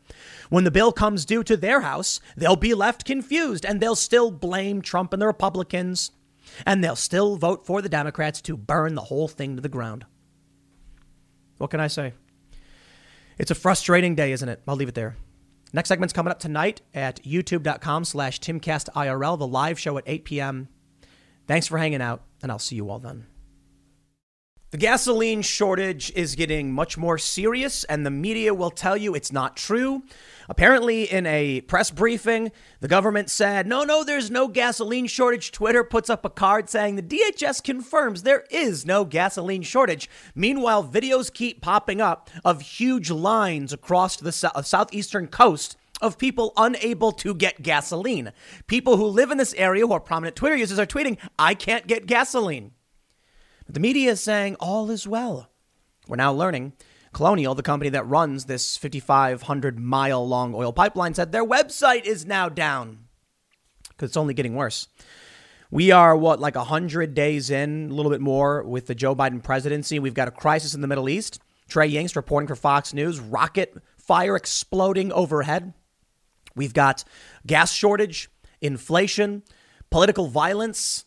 [0.51, 4.31] When the bill comes due to their house, they'll be left confused and they'll still
[4.31, 6.13] blame Trump and the Republicans,
[6.67, 10.07] and they'll still vote for the Democrats to burn the whole thing to the ground.
[11.59, 12.13] What can I say?
[13.39, 14.63] It's a frustrating day, isn't it?
[14.69, 15.17] I'll leave it there.
[15.73, 20.69] Next segment's coming up tonight at youtube.com slash timcastirl, the live show at 8 p.m.
[21.49, 23.27] Thanks for hanging out, and I'll see you all then.
[24.75, 29.31] The gasoline shortage is getting much more serious, and the media will tell you it's
[29.31, 30.03] not true.
[30.49, 35.53] Apparently, in a press briefing, the government said, no, no, there's no gasoline shortage.
[35.53, 40.11] Twitter puts up a card saying the DHS confirms there is no gasoline shortage.
[40.35, 46.53] Meanwhile, videos keep popping up of huge lines across the so- southeastern coast of people
[46.57, 48.33] unable to get gasoline.
[48.67, 51.87] People who live in this area who are prominent Twitter users are tweeting, I can't
[51.87, 52.73] get gasoline.
[53.66, 55.50] But the media is saying all is well.
[56.07, 56.74] We're now learning.
[57.12, 62.26] Colonial, the company that runs this 5,500 mile long oil pipeline, said their website is
[62.26, 63.05] now down
[63.91, 64.89] because it's only getting worse.
[65.70, 69.43] We are what, like 100 days in, a little bit more with the Joe Biden
[69.43, 69.99] presidency.
[69.99, 71.41] We've got a crisis in the Middle East.
[71.68, 75.72] Trey Yingst reporting for Fox News, rocket fire exploding overhead.
[76.55, 77.05] We've got
[77.47, 78.28] gas shortage,
[78.61, 79.43] inflation,
[79.91, 81.07] political violence.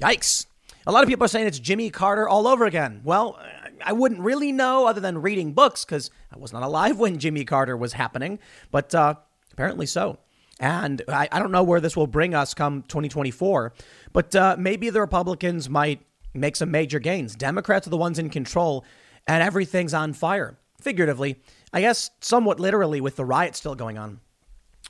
[0.00, 0.46] Yikes.
[0.86, 3.00] A lot of people are saying it's Jimmy Carter all over again.
[3.04, 3.38] Well,
[3.82, 7.44] I wouldn't really know other than reading books because I was not alive when Jimmy
[7.44, 8.38] Carter was happening,
[8.70, 9.14] but uh,
[9.52, 10.18] apparently so.
[10.60, 13.72] And I, I, don't know where this will bring us come 2024,
[14.12, 16.00] but uh, maybe the Republicans might
[16.32, 17.34] make some major gains.
[17.34, 18.84] Democrats are the ones in control,
[19.26, 20.56] and everything's on fire.
[20.80, 21.40] Figuratively,
[21.72, 24.20] I guess somewhat literally with the riot still going on.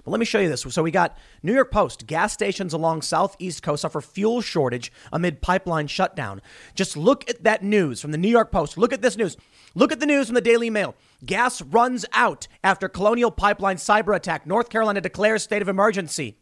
[0.05, 0.63] Well, let me show you this.
[0.63, 2.07] So we got New York Post.
[2.07, 6.43] Gas stations along southeast coast suffer fuel shortage amid pipeline shutdown.
[6.75, 8.77] Just look at that news from the New York Post.
[8.77, 9.39] Look at this news.
[9.75, 10.95] Look at the news from the Daily Mail.
[11.25, 14.47] Gas runs out after Colonial Pipeline cyber attack.
[14.47, 16.37] North Carolina declares state of emergency.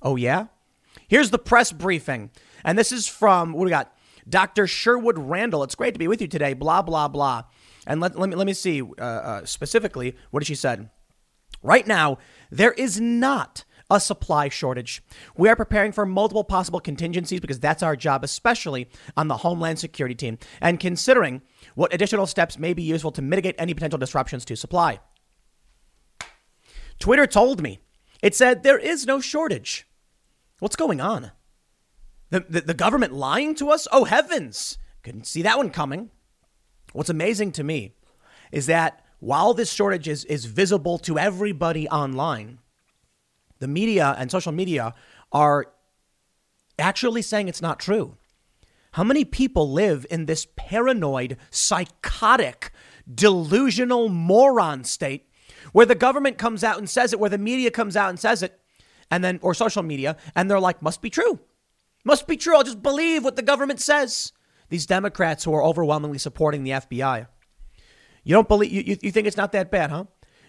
[0.00, 0.46] Oh yeah.
[1.06, 2.30] Here's the press briefing,
[2.64, 3.92] and this is from what we got?
[4.28, 4.66] Dr.
[4.66, 5.62] Sherwood Randall.
[5.62, 6.54] It's great to be with you today.
[6.54, 7.44] Blah blah blah.
[7.86, 10.90] And let, let me let me see uh, uh, specifically what did she said.
[11.62, 12.18] Right now,
[12.50, 15.02] there is not a supply shortage.
[15.36, 19.78] We are preparing for multiple possible contingencies because that's our job, especially on the Homeland
[19.78, 21.42] Security team, and considering
[21.74, 25.00] what additional steps may be useful to mitigate any potential disruptions to supply.
[26.98, 27.78] Twitter told me.
[28.22, 29.86] It said there is no shortage.
[30.58, 31.32] What's going on?
[32.30, 33.86] The, the, the government lying to us?
[33.92, 34.78] Oh, heavens!
[35.02, 36.10] Couldn't see that one coming.
[36.92, 37.94] What's amazing to me
[38.50, 42.60] is that while this shortage is, is visible to everybody online,
[43.58, 44.94] the media and social media
[45.32, 45.66] are
[46.78, 48.16] actually saying it's not true.
[48.92, 52.70] How many people live in this paranoid, psychotic,
[53.12, 55.28] delusional moron state
[55.72, 58.44] where the government comes out and says it, where the media comes out and says
[58.44, 58.60] it,
[59.10, 61.40] and then, or social media, and they're like, must be true.
[62.04, 62.54] Must be true.
[62.54, 64.32] I'll just believe what the government says.
[64.68, 67.26] These Democrats who are overwhelmingly supporting the FBI.
[68.26, 70.04] You don't believe, you, you think it's not that bad, huh?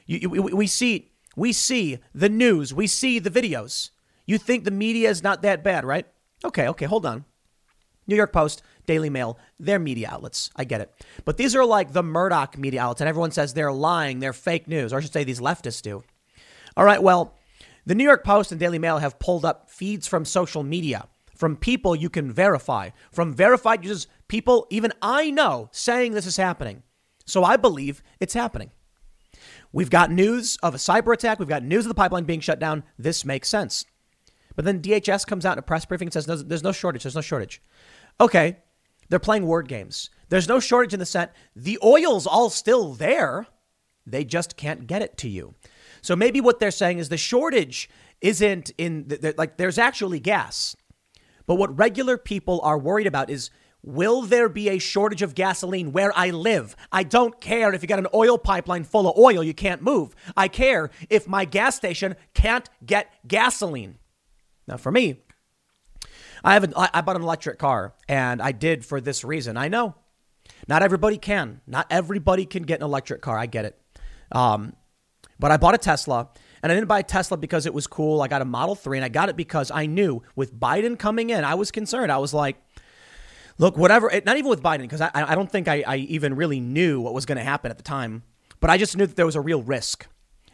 [0.08, 3.92] You, you, we see we see the news, we see the videos.
[4.26, 6.08] You think the media is not that bad, right?
[6.44, 7.26] Okay, okay, hold on.
[8.08, 10.50] New York Post, Daily Mail, they're media outlets.
[10.56, 10.92] I get it.
[11.24, 14.68] But these are like the Murdoch media outlets, and everyone says they're lying, they're fake
[14.68, 16.04] news, or I should say these leftists do.
[16.76, 17.36] All right, well,
[17.86, 21.56] the New York Post and Daily Mail have pulled up feeds from social media, from
[21.56, 26.82] people you can verify, from verified users, people even I know saying this is happening.
[27.28, 28.72] So I believe it's happening.
[29.72, 31.38] We've got news of a cyber attack.
[31.38, 32.84] We've got news of the pipeline being shut down.
[32.98, 33.86] This makes sense.
[34.56, 37.04] But then DHS comes out in a press briefing and says, no, there's no shortage.
[37.04, 37.62] There's no shortage.
[38.20, 38.58] Okay,
[39.10, 40.10] they're playing word games.
[40.30, 41.36] There's no shortage in the set.
[41.56, 43.46] The oil's all still there.
[44.06, 45.54] They just can't get it to you.
[46.02, 47.90] So maybe what they're saying is the shortage
[48.22, 50.76] isn't in, the, the, like, there's actually gas.
[51.46, 53.52] But what regular people are worried about is
[53.84, 56.76] Will there be a shortage of gasoline where I live?
[56.92, 60.14] I don't care if you got an oil pipeline full of oil, you can't move.
[60.36, 63.98] I care if my gas station can't get gasoline.
[64.68, 65.22] Now, for me,
[66.44, 69.58] I have an, I bought an electric car, and I did for this reason.
[69.58, 69.96] I know
[70.68, 71.62] not everybody can.
[71.68, 73.38] Not everybody can get an electric car.
[73.38, 73.80] I get it.
[74.32, 74.74] Um,
[75.40, 76.30] but I bought a Tesla,
[76.62, 78.22] and I didn't buy a Tesla because it was cool.
[78.22, 81.30] I got a Model 3, and I got it because I knew with Biden coming
[81.30, 82.12] in, I was concerned.
[82.12, 82.58] I was like,
[83.58, 86.60] look, whatever, not even with Biden, because I, I don't think I, I even really
[86.60, 88.24] knew what was going to happen at the time,
[88.60, 90.08] but I just knew that there was a real risk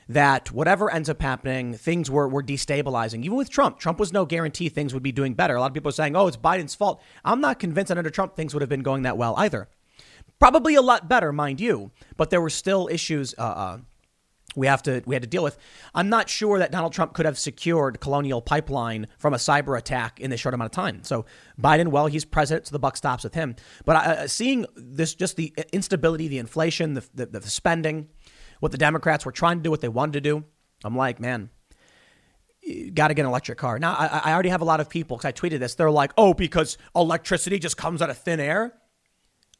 [0.10, 3.24] that whatever ends up happening, things were, were destabilizing.
[3.24, 5.56] Even with Trump, Trump was no guarantee things would be doing better.
[5.56, 7.01] A lot of people are saying, oh, it's Biden's fault.
[7.24, 9.70] I'm not convinced that under Trump things would have been going that well either.
[10.39, 13.78] Probably a lot better, mind you, but there were still issues uh, uh,
[14.56, 15.58] we have to we had to deal with.
[15.93, 20.20] I'm not sure that Donald Trump could have secured Colonial Pipeline from a cyber attack
[20.20, 21.04] in this short amount of time.
[21.04, 21.26] So
[21.60, 23.56] Biden, well, he's president, so the buck stops with him.
[23.86, 28.10] But uh, seeing this, just the instability, the inflation, the, the, the spending,
[28.60, 30.43] what the Democrats were trying to do, what they wanted to do,
[30.84, 31.49] I'm like, man,
[32.93, 33.80] got to get an electric car.
[33.80, 35.76] Now, I, I already have a lot of people because I tweeted this.
[35.76, 38.74] They're like, oh, because electricity just comes out of thin air.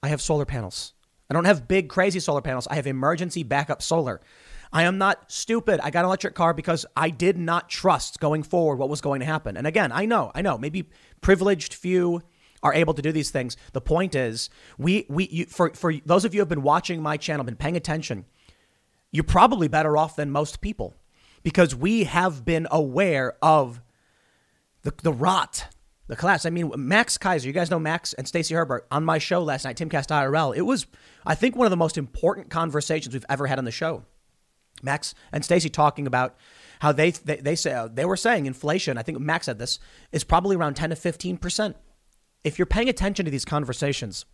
[0.02, 0.94] I have solar panels.
[1.30, 2.68] I don't have big, crazy solar panels.
[2.68, 4.22] I have emergency backup solar.
[4.74, 5.80] I am not stupid.
[5.84, 9.20] I got an electric car because I did not trust going forward what was going
[9.20, 9.56] to happen.
[9.56, 10.90] And again, I know, I know, maybe
[11.22, 12.22] privileged few
[12.64, 13.56] are able to do these things.
[13.74, 14.50] The point is,
[14.80, 17.56] we we you, for for those of you who have been watching my channel, been
[17.56, 18.26] paying attention,
[19.12, 20.96] you're probably better off than most people
[21.44, 23.82] because we have been aware of
[24.82, 25.68] the the rot,
[26.08, 26.48] the collapse.
[26.48, 29.66] I mean, Max Keiser, you guys know Max and Stacy Herbert on my show last
[29.66, 30.56] night, Timcast IRL.
[30.56, 30.88] It was,
[31.28, 34.06] I think, one of the most important conversations we've ever had on the show.
[34.84, 36.36] Max and Stacy talking about
[36.80, 38.98] how they they, they say uh, they were saying inflation.
[38.98, 39.80] I think Max said this
[40.12, 41.76] is probably around ten to fifteen percent.
[42.44, 44.26] If you're paying attention to these conversations,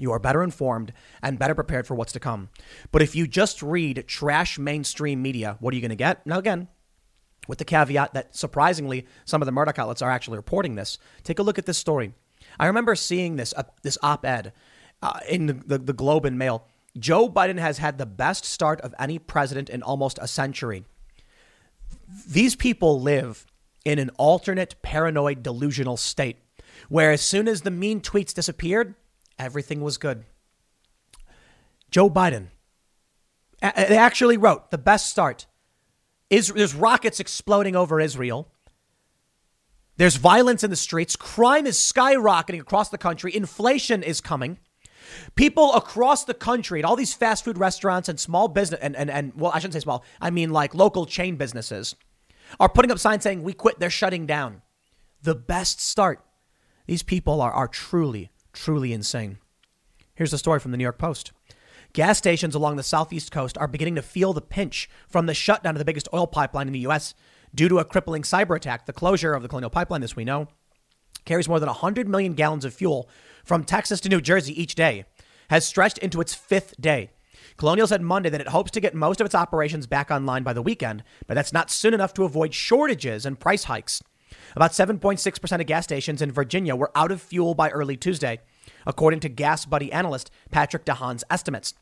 [0.00, 0.92] you are better informed
[1.22, 2.48] and better prepared for what's to come.
[2.90, 6.26] But if you just read trash mainstream media, what are you going to get?
[6.26, 6.68] Now again,
[7.46, 10.98] with the caveat that surprisingly some of the Murdoch outlets are actually reporting this.
[11.22, 12.14] Take a look at this story.
[12.58, 14.52] I remember seeing this uh, this op-ed
[15.02, 16.66] uh, in the, the, the Globe and Mail.
[16.98, 20.84] Joe Biden has had the best start of any president in almost a century.
[22.26, 23.46] These people live
[23.84, 26.38] in an alternate, paranoid, delusional state
[26.88, 28.94] where as soon as the mean tweets disappeared,
[29.38, 30.24] everything was good.
[31.90, 32.48] Joe Biden,
[33.60, 35.46] they actually wrote the best start.
[36.28, 38.52] Is, there's rockets exploding over Israel.
[39.96, 41.16] There's violence in the streets.
[41.16, 43.34] Crime is skyrocketing across the country.
[43.34, 44.58] Inflation is coming.
[45.34, 49.10] People across the country at all these fast food restaurants and small business and, and,
[49.10, 51.94] and well, I shouldn't say small, I mean like local chain businesses
[52.58, 54.62] are putting up signs saying we quit, they're shutting down.
[55.22, 56.24] The best start.
[56.86, 59.38] These people are, are truly, truly insane.
[60.14, 61.32] Here's the story from the New York Post.
[61.92, 65.74] Gas stations along the southeast coast are beginning to feel the pinch from the shutdown
[65.74, 67.14] of the biggest oil pipeline in the U.S.
[67.54, 68.86] due to a crippling cyber attack.
[68.86, 70.48] The closure of the Colonial Pipeline, this we know,
[71.24, 73.08] carries more than 100 million gallons of fuel
[73.50, 75.04] from Texas to New Jersey each day,
[75.48, 77.10] has stretched into its fifth day.
[77.56, 80.52] Colonial said Monday that it hopes to get most of its operations back online by
[80.52, 84.04] the weekend, but that's not soon enough to avoid shortages and price hikes.
[84.54, 88.38] About 7.6% of gas stations in Virginia were out of fuel by early Tuesday,
[88.86, 91.74] according to Gas Buddy analyst Patrick DeHaan's estimates.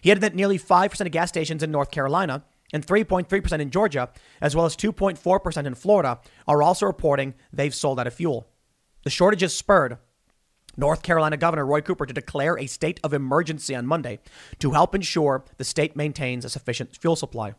[0.00, 4.10] He added that nearly 5% of gas stations in North Carolina and 3.3% in Georgia,
[4.40, 8.46] as well as 2.4% in Florida, are also reporting they've sold out of fuel.
[9.02, 9.98] The shortages spurred
[10.78, 14.20] North Carolina Governor Roy Cooper to declare a state of emergency on Monday
[14.60, 17.54] to help ensure the state maintains a sufficient fuel supply.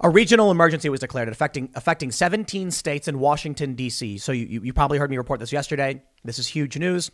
[0.00, 4.18] A regional emergency was declared affecting affecting 17 states and Washington D.C.
[4.18, 6.02] So you, you probably heard me report this yesterday.
[6.24, 7.10] This is huge news,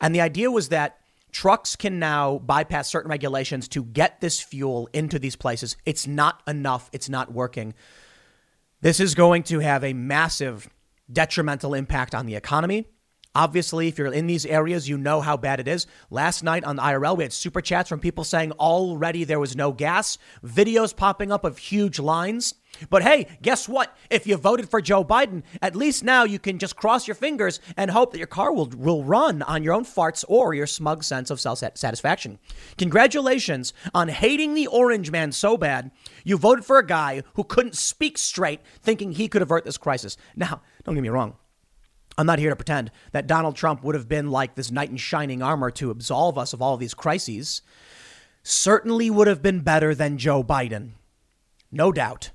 [0.00, 0.98] and the idea was that
[1.32, 5.76] trucks can now bypass certain regulations to get this fuel into these places.
[5.86, 6.90] It's not enough.
[6.92, 7.74] It's not working.
[8.82, 10.68] This is going to have a massive
[11.10, 12.86] detrimental impact on the economy.
[13.32, 15.86] Obviously, if you're in these areas, you know how bad it is.
[16.10, 19.54] Last night on the IRL, we had super chats from people saying already there was
[19.54, 22.54] no gas, videos popping up of huge lines.
[22.88, 23.96] But hey, guess what?
[24.10, 27.60] If you voted for Joe Biden, at least now you can just cross your fingers
[27.76, 31.04] and hope that your car will, will run on your own farts or your smug
[31.04, 32.40] sense of self satisfaction.
[32.78, 35.92] Congratulations on hating the orange man so bad,
[36.24, 40.16] you voted for a guy who couldn't speak straight, thinking he could avert this crisis.
[40.34, 41.36] Now, don't get me wrong.
[42.20, 44.98] I'm not here to pretend that Donald Trump would have been like this knight in
[44.98, 47.62] shining armor to absolve us of all of these crises.
[48.42, 50.90] Certainly would have been better than Joe Biden.
[51.72, 52.32] No doubt.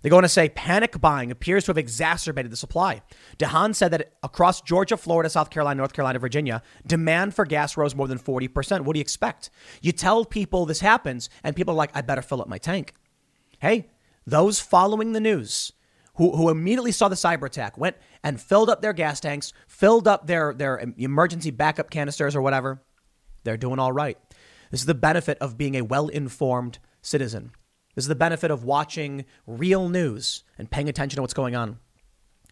[0.00, 3.02] They're going to say panic buying appears to have exacerbated the supply.
[3.36, 7.94] DeHaan said that across Georgia, Florida, South Carolina, North Carolina, Virginia, demand for gas rose
[7.94, 8.84] more than 40%.
[8.84, 9.50] What do you expect?
[9.82, 12.94] You tell people this happens, and people are like, I better fill up my tank.
[13.58, 13.90] Hey,
[14.26, 15.74] those following the news
[16.18, 20.08] who, who immediately saw the cyber attack went and filled up their gas tanks, filled
[20.08, 22.82] up their, their emergency backup canisters or whatever.
[23.44, 24.18] They're doing all right.
[24.72, 27.52] This is the benefit of being a well informed citizen.
[27.94, 31.78] This is the benefit of watching real news and paying attention to what's going on.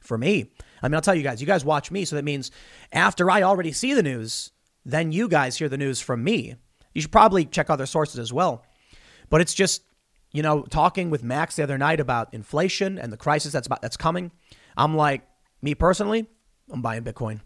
[0.01, 2.05] For me, I mean, I'll tell you guys, you guys watch me.
[2.05, 2.53] So that means
[2.93, 4.53] after I already see the news,
[4.85, 6.55] then you guys hear the news from me.
[6.95, 8.65] You should probably check other sources as well.
[9.29, 9.83] But it's just
[10.37, 13.81] you know, talking with Max the other night about inflation and the crisis that's about,
[13.81, 14.31] that's coming,
[14.77, 15.23] I'm like,
[15.63, 16.27] me personally,
[16.71, 17.41] I'm buying Bitcoin.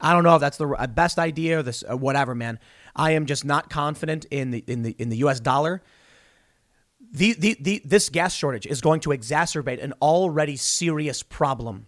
[0.00, 2.60] I don't know if that's the uh, best idea or this or whatever, man.
[2.94, 5.40] I am just not confident in the in the in the U.S.
[5.40, 5.82] dollar.
[7.10, 11.86] The, the, the, this gas shortage is going to exacerbate an already serious problem.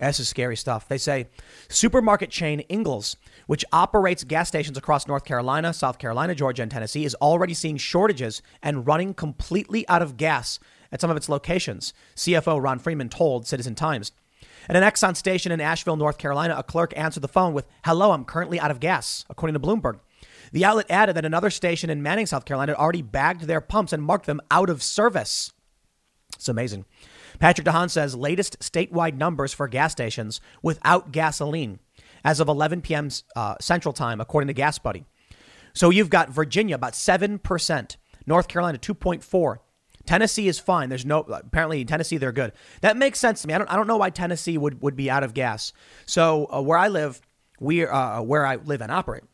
[0.00, 0.88] This is scary stuff.
[0.88, 1.28] They say
[1.68, 3.16] supermarket chain Ingles
[3.50, 7.76] which operates gas stations across North Carolina, South Carolina, Georgia, and Tennessee, is already seeing
[7.76, 10.60] shortages and running completely out of gas
[10.92, 14.12] at some of its locations, CFO Ron Freeman told Citizen Times.
[14.68, 18.12] At an Exxon station in Asheville, North Carolina, a clerk answered the phone with, Hello,
[18.12, 19.98] I'm currently out of gas, according to Bloomberg.
[20.52, 23.92] The outlet added that another station in Manning, South Carolina, had already bagged their pumps
[23.92, 25.52] and marked them out of service.
[26.36, 26.84] It's amazing.
[27.40, 31.80] Patrick DeHaan says latest statewide numbers for gas stations without gasoline
[32.22, 33.08] as of 11 p.m.
[33.34, 35.04] Uh, Central Time, according to Gas Buddy.
[35.72, 39.56] So you've got Virginia about 7%, North Carolina 2.4.
[40.06, 40.88] Tennessee is fine.
[40.88, 42.52] There's no apparently in Tennessee they're good.
[42.80, 43.54] That makes sense to me.
[43.54, 45.72] I don't I don't know why Tennessee would would be out of gas.
[46.06, 47.20] So uh, where I live,
[47.60, 49.24] we uh, where I live and operate,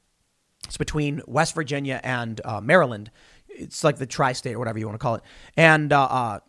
[0.67, 3.11] it's between West Virginia and uh, Maryland.
[3.49, 5.23] It's like the tri-state or whatever you want to call it.
[5.57, 6.41] And uh, uh,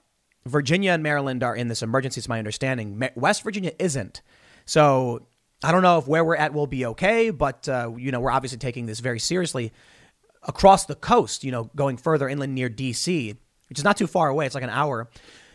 [0.48, 2.20] Virginia and Maryland are in this emergency.
[2.20, 3.02] It's my understanding.
[3.16, 4.22] West Virginia isn't.
[4.66, 5.28] So
[5.64, 8.32] I don't know if where we're at will be okay, but uh, you know we're
[8.32, 9.72] obviously taking this very seriously
[10.44, 11.44] across the coast.
[11.44, 13.36] You know, going further inland near D.C.,
[13.70, 14.46] which is not too far away.
[14.46, 15.10] It's like an hour.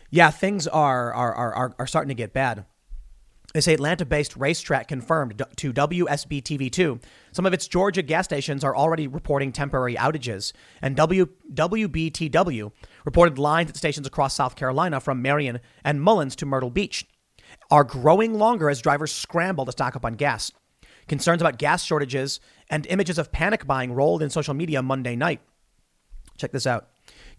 [0.09, 2.65] Yeah, things are are are are starting to get bad.
[3.53, 7.01] They say Atlanta based RaceTrac confirmed to WSB TV2.
[7.31, 10.53] Some of its Georgia gas stations are already reporting temporary outages.
[10.81, 12.71] And w, WBTW
[13.05, 17.05] reported lines at stations across South Carolina from Marion and Mullins to Myrtle Beach
[17.69, 20.51] are growing longer as drivers scramble to stock up on gas.
[21.07, 22.39] Concerns about gas shortages
[22.69, 25.41] and images of panic buying rolled in social media Monday night.
[26.37, 26.89] Check this out.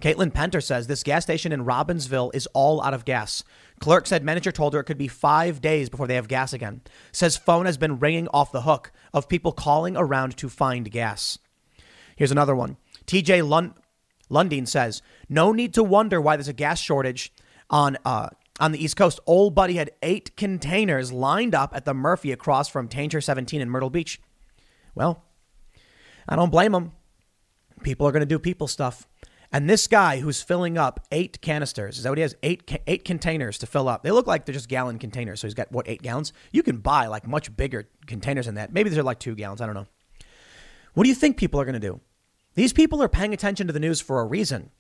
[0.01, 3.43] Caitlin Penter says this gas station in Robbinsville is all out of gas.
[3.81, 6.83] Clerk said manager told her it could be five days before they have gas again.
[7.13, 11.39] Says phone has been ringing off the hook of people calling around to find gas.
[12.17, 12.77] Here's another one.
[13.07, 13.75] TJ Lund-
[14.31, 17.33] Lundeen says, no need to wonder why there's a gas shortage
[17.71, 18.29] on uh,
[18.61, 19.21] on the East Coast.
[19.27, 23.69] Old Buddy had eight containers lined up at the Murphy across from Tanger 17 in
[23.69, 24.21] Myrtle Beach.
[24.95, 25.25] Well,
[26.29, 26.93] I don't blame him.
[27.83, 29.09] People are going to do people stuff.
[29.53, 32.35] And this guy who's filling up eight canisters, is that what he has?
[32.43, 34.03] Eight eight containers to fill up.
[34.03, 35.41] They look like they're just gallon containers.
[35.41, 36.33] So he's got what eight gallons?
[36.51, 38.73] You can buy like much bigger containers than that.
[38.73, 39.61] Maybe these are like two gallons.
[39.61, 39.87] I don't know.
[40.95, 42.01] What do you think people are going to do?
[42.55, 44.71] These people are paying attention to the news for a reason.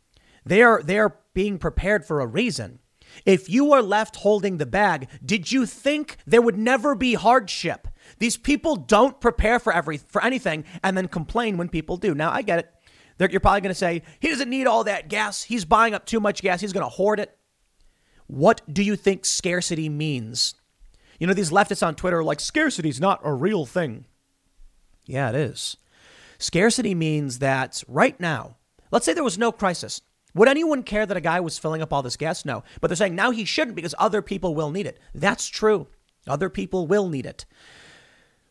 [0.44, 2.80] They are they are being prepared for a reason.
[3.24, 7.88] If you are left holding the bag, did you think there would never be hardship?
[8.18, 12.14] These people don't prepare for every for anything and then complain when people do.
[12.14, 12.70] Now I get it.
[13.16, 15.44] They're, you're probably going to say, he doesn't need all that gas.
[15.44, 16.60] He's buying up too much gas.
[16.60, 17.36] He's going to hoard it.
[18.26, 20.54] What do you think scarcity means?
[21.20, 24.06] You know, these leftists on Twitter are like, scarcity is not a real thing.
[25.06, 25.76] Yeah, it is.
[26.38, 28.56] Scarcity means that right now,
[28.90, 30.00] let's say there was no crisis.
[30.34, 32.44] Would anyone care that a guy was filling up all this gas?
[32.44, 32.64] No.
[32.80, 34.98] But they're saying now he shouldn't because other people will need it.
[35.14, 35.86] That's true.
[36.26, 37.44] Other people will need it.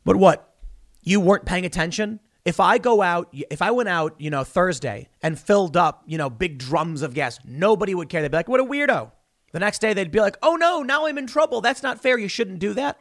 [0.05, 0.55] But what?
[1.01, 2.21] You weren't paying attention?
[2.45, 6.17] If I go out, if I went out, you know, Thursday and filled up, you
[6.17, 8.21] know, big drums of gas, nobody would care.
[8.21, 9.11] They'd be like, what a weirdo.
[9.53, 11.61] The next day they'd be like, oh no, now I'm in trouble.
[11.61, 12.17] That's not fair.
[12.17, 12.97] You shouldn't do that.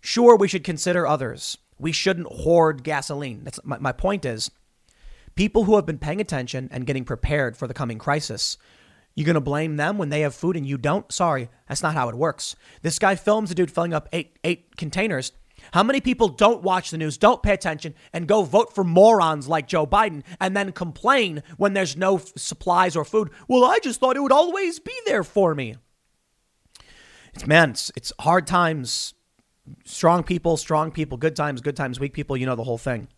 [0.00, 1.58] Sure, we should consider others.
[1.78, 3.44] We shouldn't hoard gasoline.
[3.44, 4.50] That's my, my point is
[5.34, 8.56] people who have been paying attention and getting prepared for the coming crisis.
[9.14, 11.10] You're going to blame them when they have food and you don't?
[11.10, 12.54] Sorry, that's not how it works.
[12.82, 15.32] This guy films a dude filling up eight, eight containers
[15.72, 19.48] how many people don't watch the news, don't pay attention, and go vote for morons
[19.48, 23.30] like Joe Biden and then complain when there's no f- supplies or food?
[23.48, 25.76] Well, I just thought it would always be there for me.
[27.34, 29.14] It's man, it's, it's hard times.
[29.84, 33.08] Strong people, strong people, good times, good times, weak people, you know the whole thing.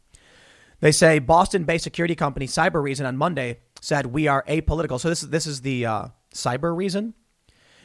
[0.81, 5.01] They say Boston based security company Cybereason on Monday said we are apolitical.
[5.01, 7.15] So this is this is the uh, Cybereason.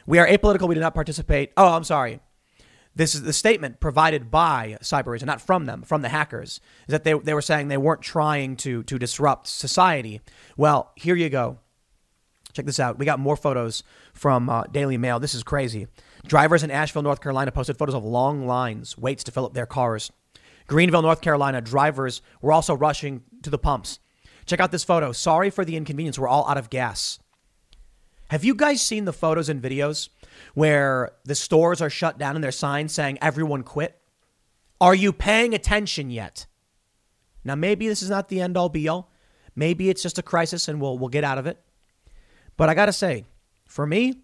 [0.06, 0.68] We are apolitical.
[0.68, 1.52] We do not participate.
[1.58, 2.20] Oh, I'm sorry.
[2.96, 7.04] This is the statement provided by Cybereason, not from them, from the hackers, is that
[7.04, 10.22] they, they were saying they weren't trying to, to disrupt society.
[10.58, 11.58] Well, here you go.
[12.54, 13.00] Check this out.
[13.00, 13.82] We got more photos
[14.14, 15.20] from uh, Daily Mail.
[15.20, 15.88] This is crazy.
[16.26, 19.66] Drivers in Asheville, North Carolina posted photos of long lines, waits to fill up their
[19.66, 20.12] cars.
[20.68, 24.00] Greenville, North Carolina, drivers were also rushing to the pumps.
[24.46, 25.12] Check out this photo.
[25.12, 26.18] Sorry for the inconvenience.
[26.18, 27.20] We're all out of gas.
[28.30, 30.10] Have you guys seen the photos and videos
[30.54, 34.00] where the stores are shut down and their signs saying everyone quit?
[34.82, 36.46] Are you paying attention yet?
[37.44, 39.12] Now, maybe this is not the end all be all.
[39.56, 41.62] Maybe it's just a crisis and we'll, we'll get out of it.
[42.58, 43.26] But I got to say,
[43.66, 44.24] for me,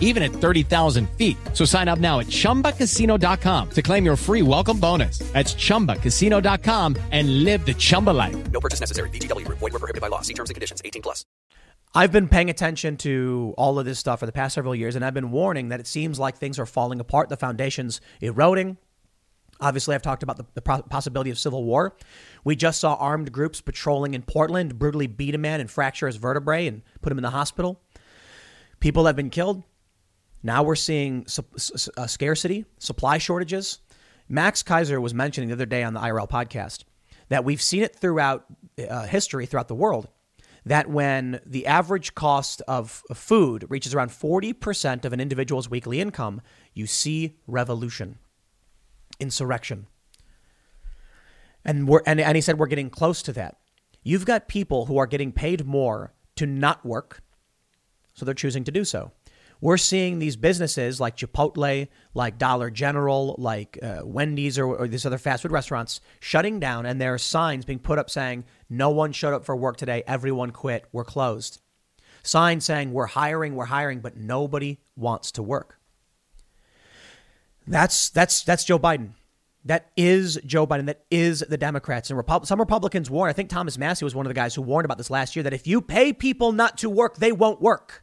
[0.00, 1.36] even at 30,000 feet.
[1.54, 5.20] So sign up now at chumbacasino.com to claim your free welcome bonus.
[5.32, 8.50] That's chumbacasino.com and live the Chumba life.
[8.50, 9.08] No purchase necessary.
[9.10, 9.46] VGW.
[9.46, 10.22] Void were prohibited by law.
[10.22, 10.82] See terms and conditions.
[10.84, 11.24] 18 plus.
[11.92, 15.04] I've been paying attention to all of this stuff for the past several years, and
[15.04, 17.28] I've been warning that it seems like things are falling apart.
[17.28, 18.76] The foundation's eroding.
[19.60, 21.96] Obviously, I've talked about the, the possibility of civil war.
[22.44, 26.16] We just saw armed groups patrolling in Portland, brutally beat a man and fracture his
[26.16, 27.80] vertebrae and put him in the hospital.
[28.78, 29.64] People have been killed.
[30.42, 33.78] Now we're seeing su- su- uh, scarcity, supply shortages.
[34.28, 36.84] Max Keiser was mentioning the other day on the IRL podcast
[37.28, 38.44] that we've seen it throughout
[38.88, 40.08] uh, history, throughout the world,
[40.64, 46.40] that when the average cost of, food reaches around 40% of an individual's weekly income,
[46.74, 48.18] you see revolution
[49.18, 49.86] insurrection.
[51.64, 53.58] And we're and, and he said we're getting close to that.
[54.02, 57.22] You've got people who are getting paid more to not work,
[58.14, 59.12] so they're choosing to do so.
[59.60, 65.04] We're seeing these businesses like Chipotle, like Dollar General, like uh, Wendy's, or, or these
[65.04, 68.90] other fast food restaurants shutting down, and there are signs being put up saying, No
[68.90, 70.02] one showed up for work today.
[70.06, 70.86] Everyone quit.
[70.92, 71.60] We're closed.
[72.22, 75.78] Signs saying, We're hiring, we're hiring, but nobody wants to work.
[77.66, 79.10] That's, that's, that's Joe Biden.
[79.66, 80.86] That is Joe Biden.
[80.86, 82.10] That is the Democrats.
[82.10, 84.86] And some Republicans warned, I think Thomas Massie was one of the guys who warned
[84.86, 88.02] about this last year, that if you pay people not to work, they won't work.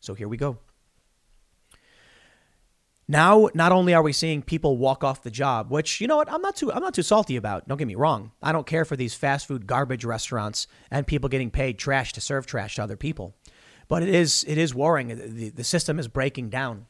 [0.00, 0.58] So here we go.
[3.10, 6.30] Now, not only are we seeing people walk off the job, which you know what
[6.30, 7.66] I'm not too I'm not too salty about.
[7.66, 8.30] Don't get me wrong.
[8.40, 12.20] I don't care for these fast food garbage restaurants and people getting paid trash to
[12.20, 13.34] serve trash to other people.
[13.88, 15.08] But it is it is worrying.
[15.08, 16.86] The, the system is breaking down.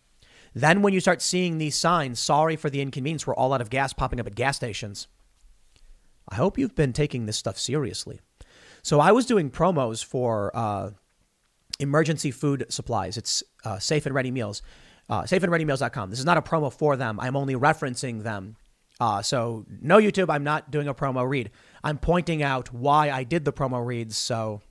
[0.52, 3.70] Then when you start seeing these signs, sorry for the inconvenience, we're all out of
[3.70, 5.08] gas popping up at gas stations.
[6.28, 8.20] I hope you've been taking this stuff seriously.
[8.82, 10.90] So I was doing promos for uh,
[11.78, 13.16] emergency food supplies.
[13.16, 14.60] It's uh, safe and ready meals
[15.10, 16.08] uh, safeandreadymeals.com.
[16.08, 17.18] This is not a promo for them.
[17.20, 18.56] I'm only referencing them.
[19.00, 20.30] Uh, so no YouTube.
[20.30, 21.50] I'm not doing a promo read.
[21.82, 24.16] I'm pointing out why I did the promo reads.
[24.16, 24.62] So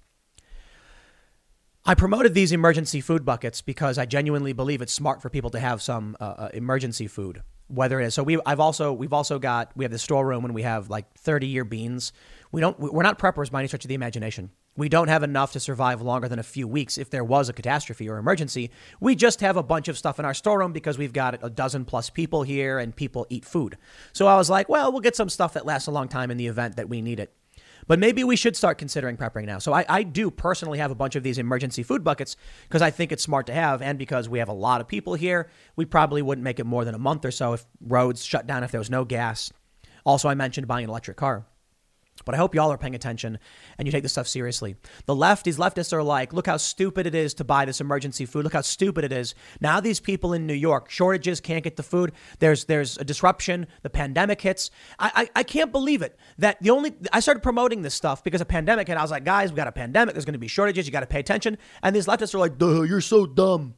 [1.85, 5.59] I promoted these emergency food buckets because I genuinely believe it's smart for people to
[5.59, 7.41] have some uh, uh emergency food.
[7.67, 10.55] Whether it is so, we I've also we've also got we have the storeroom and
[10.55, 12.13] we have like 30 year beans.
[12.51, 14.51] We don't we're not preppers by any stretch of the imagination.
[14.79, 17.53] We don't have enough to survive longer than a few weeks if there was a
[17.53, 18.71] catastrophe or emergency.
[19.01, 21.83] We just have a bunch of stuff in our storeroom because we've got a dozen
[21.83, 23.77] plus people here and people eat food.
[24.13, 26.37] So I was like, well, we'll get some stuff that lasts a long time in
[26.37, 27.33] the event that we need it.
[27.87, 29.59] But maybe we should start considering prepping now.
[29.59, 32.37] So I, I do personally have a bunch of these emergency food buckets
[32.69, 35.15] because I think it's smart to have and because we have a lot of people
[35.15, 35.49] here.
[35.75, 38.63] We probably wouldn't make it more than a month or so if roads shut down,
[38.63, 39.51] if there was no gas.
[40.05, 41.45] Also, I mentioned buying an electric car.
[42.25, 43.39] But I hope y'all are paying attention
[43.77, 44.75] and you take this stuff seriously.
[45.05, 48.25] The left, these leftists are like, look how stupid it is to buy this emergency
[48.25, 48.43] food.
[48.43, 49.35] Look how stupid it is.
[49.61, 52.11] Now these people in New York, shortages, can't get the food.
[52.39, 53.67] There's there's a disruption.
[53.81, 54.71] The pandemic hits.
[54.97, 56.17] I, I, I can't believe it.
[56.37, 59.23] That the only I started promoting this stuff because a pandemic and I was like,
[59.23, 60.15] guys, we got a pandemic.
[60.15, 60.85] There's going to be shortages.
[60.85, 61.57] You got to pay attention.
[61.83, 63.75] And these leftists are like, duh, you're so dumb.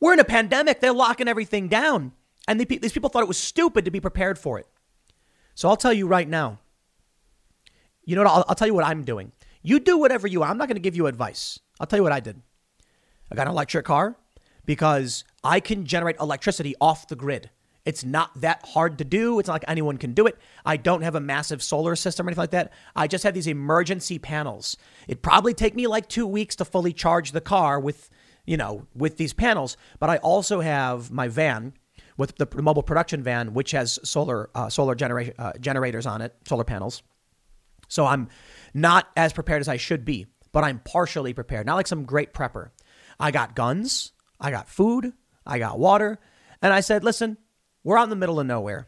[0.00, 0.80] We're in a pandemic.
[0.80, 2.12] They're locking everything down.
[2.48, 4.66] And these people thought it was stupid to be prepared for it.
[5.54, 6.58] So I'll tell you right now
[8.04, 8.30] you know what?
[8.30, 9.32] I'll, I'll tell you what I'm doing.
[9.62, 10.50] You do whatever you want.
[10.50, 11.58] I'm not going to give you advice.
[11.78, 12.40] I'll tell you what I did.
[13.30, 14.16] I got an electric car
[14.66, 17.50] because I can generate electricity off the grid.
[17.84, 19.38] It's not that hard to do.
[19.38, 20.38] It's not like anyone can do it.
[20.66, 22.72] I don't have a massive solar system or anything like that.
[22.94, 24.76] I just have these emergency panels.
[25.08, 28.10] It probably take me like two weeks to fully charge the car with,
[28.44, 29.76] you know, with these panels.
[29.98, 31.72] But I also have my van
[32.16, 36.36] with the mobile production van, which has solar uh, solar generation uh, generators on it,
[36.46, 37.02] solar panels.
[37.90, 38.28] So I'm
[38.72, 41.66] not as prepared as I should be, but I'm partially prepared.
[41.66, 42.70] Not like some great prepper.
[43.18, 45.12] I got guns, I got food,
[45.44, 46.18] I got water.
[46.62, 47.36] And I said, listen,
[47.84, 48.86] we're out in the middle of nowhere.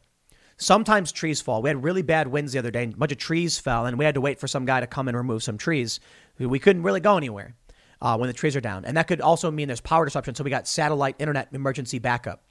[0.56, 1.62] Sometimes trees fall.
[1.62, 2.84] We had really bad winds the other day.
[2.84, 5.08] A bunch of trees fell, and we had to wait for some guy to come
[5.08, 5.98] and remove some trees.
[6.38, 7.56] We couldn't really go anywhere
[8.00, 8.84] uh, when the trees are down.
[8.84, 10.36] And that could also mean there's power disruption.
[10.36, 12.44] So we got satellite internet emergency backup.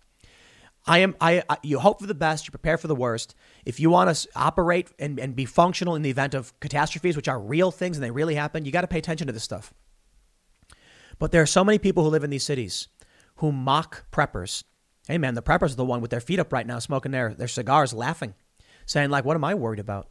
[0.85, 1.15] I am.
[1.21, 2.47] I, I, You hope for the best.
[2.47, 3.35] You prepare for the worst.
[3.65, 7.27] If you want to operate and, and be functional in the event of catastrophes, which
[7.27, 9.73] are real things and they really happen, you got to pay attention to this stuff.
[11.19, 12.87] But there are so many people who live in these cities
[13.35, 14.63] who mock preppers.
[15.07, 17.33] Hey man, the preppers are the one with their feet up right now, smoking their
[17.33, 18.33] their cigars, laughing,
[18.85, 20.09] saying like, "What am I worried about?"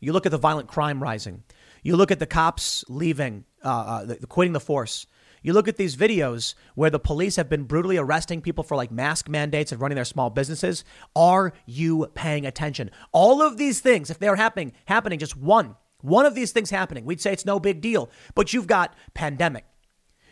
[0.00, 1.44] You look at the violent crime rising.
[1.82, 5.06] You look at the cops leaving, uh, uh, the, quitting the force.
[5.42, 8.90] You look at these videos where the police have been brutally arresting people for like
[8.90, 10.84] mask mandates and running their small businesses.
[11.16, 12.90] Are you paying attention?
[13.12, 17.04] All of these things, if they're happening, happening, just one, one of these things happening,
[17.04, 18.10] we'd say it's no big deal.
[18.34, 19.64] But you've got pandemic.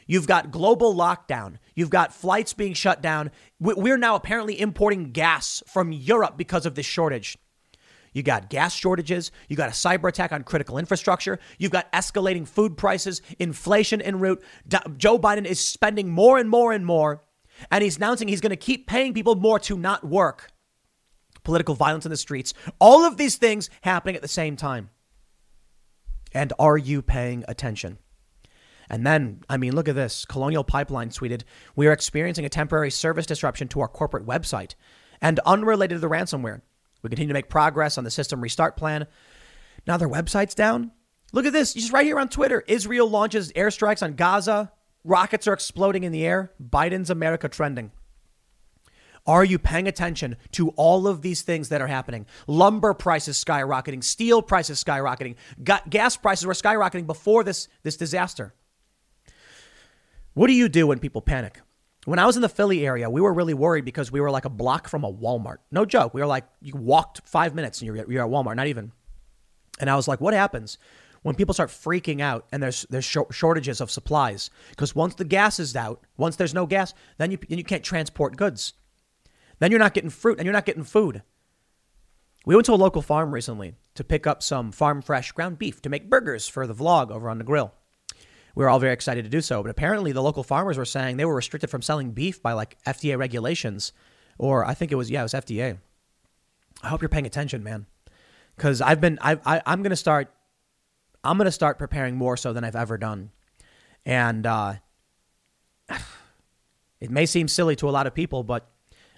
[0.07, 1.57] You've got global lockdown.
[1.75, 3.31] You've got flights being shut down.
[3.61, 7.37] We're now apparently importing gas from Europe because of this shortage.
[8.19, 9.31] You got gas shortages.
[9.49, 11.39] You got a cyber attack on critical infrastructure.
[11.57, 14.43] You've got escalating food prices, inflation en route.
[14.97, 17.23] Joe Biden is spending more and more and more,
[17.71, 20.51] and he's announcing he's going to keep paying people more to not work.
[21.45, 22.55] Political violence in the streets.
[22.81, 24.91] All of these things happening at the same time.
[26.35, 27.99] And are you paying attention?
[28.91, 30.25] And then, I mean, look at this.
[30.25, 31.43] Colonial Pipeline tweeted,
[31.77, 34.75] We are experiencing a temporary service disruption to our corporate website.
[35.21, 36.63] And unrelated to the ransomware,
[37.03, 39.07] we continue to make progress on the system restart plan.
[39.87, 40.93] Now their website's down.
[41.33, 41.75] Look at this.
[41.75, 42.65] Just right here on Twitter.
[42.67, 44.73] Israel launches airstrikes on Gaza.
[45.05, 46.53] Rockets are exploding in the air.
[46.63, 47.93] Biden's America trending.
[49.27, 52.25] Are you paying attention to all of these things that are happening?
[52.47, 55.37] Lumber prices skyrocketing, steel prices skyrocketing,
[55.91, 58.55] gas prices were skyrocketing before this, this disaster.
[60.33, 61.61] What do you do when people panic?
[62.05, 64.45] When I was in the Philly area, we were really worried because we were like
[64.45, 65.59] a block from a Walmart.
[65.71, 66.15] No joke.
[66.15, 68.93] We were like, you walked five minutes and you're, you're at Walmart, not even.
[69.81, 70.79] And I was like, what happens
[71.23, 74.51] when people start freaking out and there's there's shortages of supplies?
[74.71, 77.85] Because once the gas is out, once there's no gas, then you, then you can't
[77.85, 78.75] transport goods.
[79.59, 81.23] Then you're not getting fruit and you're not getting food.
[82.47, 85.83] We went to a local farm recently to pick up some farm fresh ground beef
[85.83, 87.75] to make burgers for the vlog over on the grill.
[88.55, 91.17] We were all very excited to do so, but apparently the local farmers were saying
[91.17, 93.93] they were restricted from selling beef by like FDA regulations,
[94.39, 95.79] or I think it was yeah, it was FDA.
[96.83, 97.87] I hope you're paying attention, man,
[98.57, 100.33] because I've been I, I I'm gonna start
[101.23, 103.31] I'm gonna start preparing more so than I've ever done,
[104.05, 104.75] and uh,
[107.01, 108.69] it may seem silly to a lot of people, but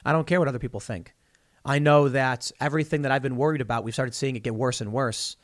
[0.04, 1.14] I don't care what other people think.
[1.64, 4.80] I know that everything that I've been worried about, we've started seeing it get worse
[4.80, 5.36] and worse.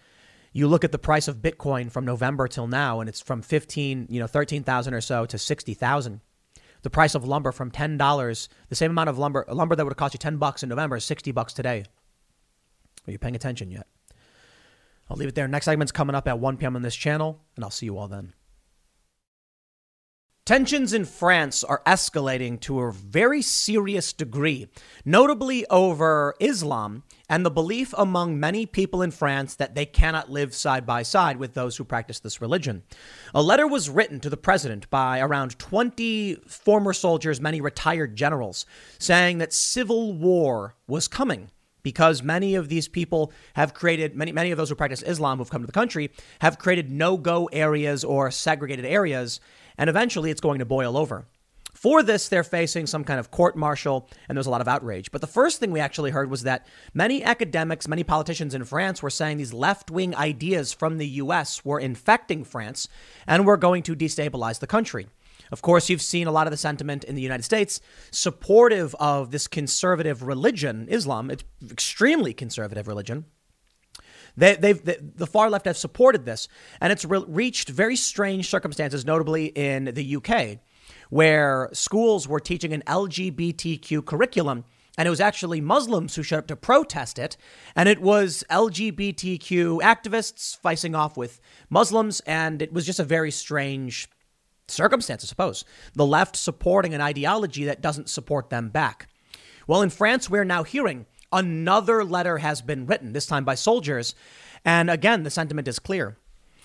[0.57, 4.07] You look at the price of Bitcoin from November till now, and it's from 15,
[4.09, 6.22] you know, 13,000 or so to 60,000.
[6.80, 9.98] The price of lumber from $10, the same amount of lumber, lumber that would have
[9.98, 11.84] cost you 10 bucks in November is 60 bucks today.
[13.07, 13.86] Are you paying attention yet?
[15.11, 15.46] I'll leave it there.
[15.46, 16.74] Next segment's coming up at 1 p.m.
[16.74, 18.32] on this channel, and I'll see you all then.
[20.46, 24.68] Tensions in France are escalating to a very serious degree,
[25.04, 30.55] notably over Islam and the belief among many people in France that they cannot live
[30.55, 32.83] side by side with those who practice this religion.
[33.35, 38.66] A letter was written to the president by around 20 former soldiers, many retired generals,
[38.99, 41.51] saying that civil war was coming
[41.83, 45.51] because many of these people have created many many of those who practice Islam who've
[45.51, 46.11] come to the country
[46.41, 49.39] have created no-go areas or segregated areas
[49.79, 51.27] and eventually it's going to boil over.
[51.77, 55.11] For this, they're facing some kind of court martial, and there's a lot of outrage.
[55.12, 59.03] But the first thing we actually heard was that many academics, many politicians in France
[59.03, 62.89] were saying these left wing ideas from the US were infecting France
[63.27, 65.09] and were going to destabilize the country.
[65.53, 69.31] Of course, you've seen a lot of the sentiment in the United States supportive of
[69.31, 71.31] this conservative religion, Islam.
[71.31, 73.27] It's extremely conservative religion.
[74.35, 76.49] They, they've, they, the far left have supported this,
[76.81, 80.59] and it's re- reached very strange circumstances, notably in the UK,
[81.11, 84.64] where schools were teaching an LGBTQ curriculum.
[84.99, 87.37] And it was actually Muslims who showed up to protest it.
[87.74, 92.20] And it was LGBTQ activists facing off with Muslims.
[92.20, 94.09] And it was just a very strange
[94.68, 95.64] circumstance, I suppose.
[95.95, 99.09] The left supporting an ideology that doesn't support them back.
[99.66, 104.14] Well, in France, we're now hearing Another letter has been written, this time by soldiers.
[104.64, 106.16] And again, the sentiment is clear.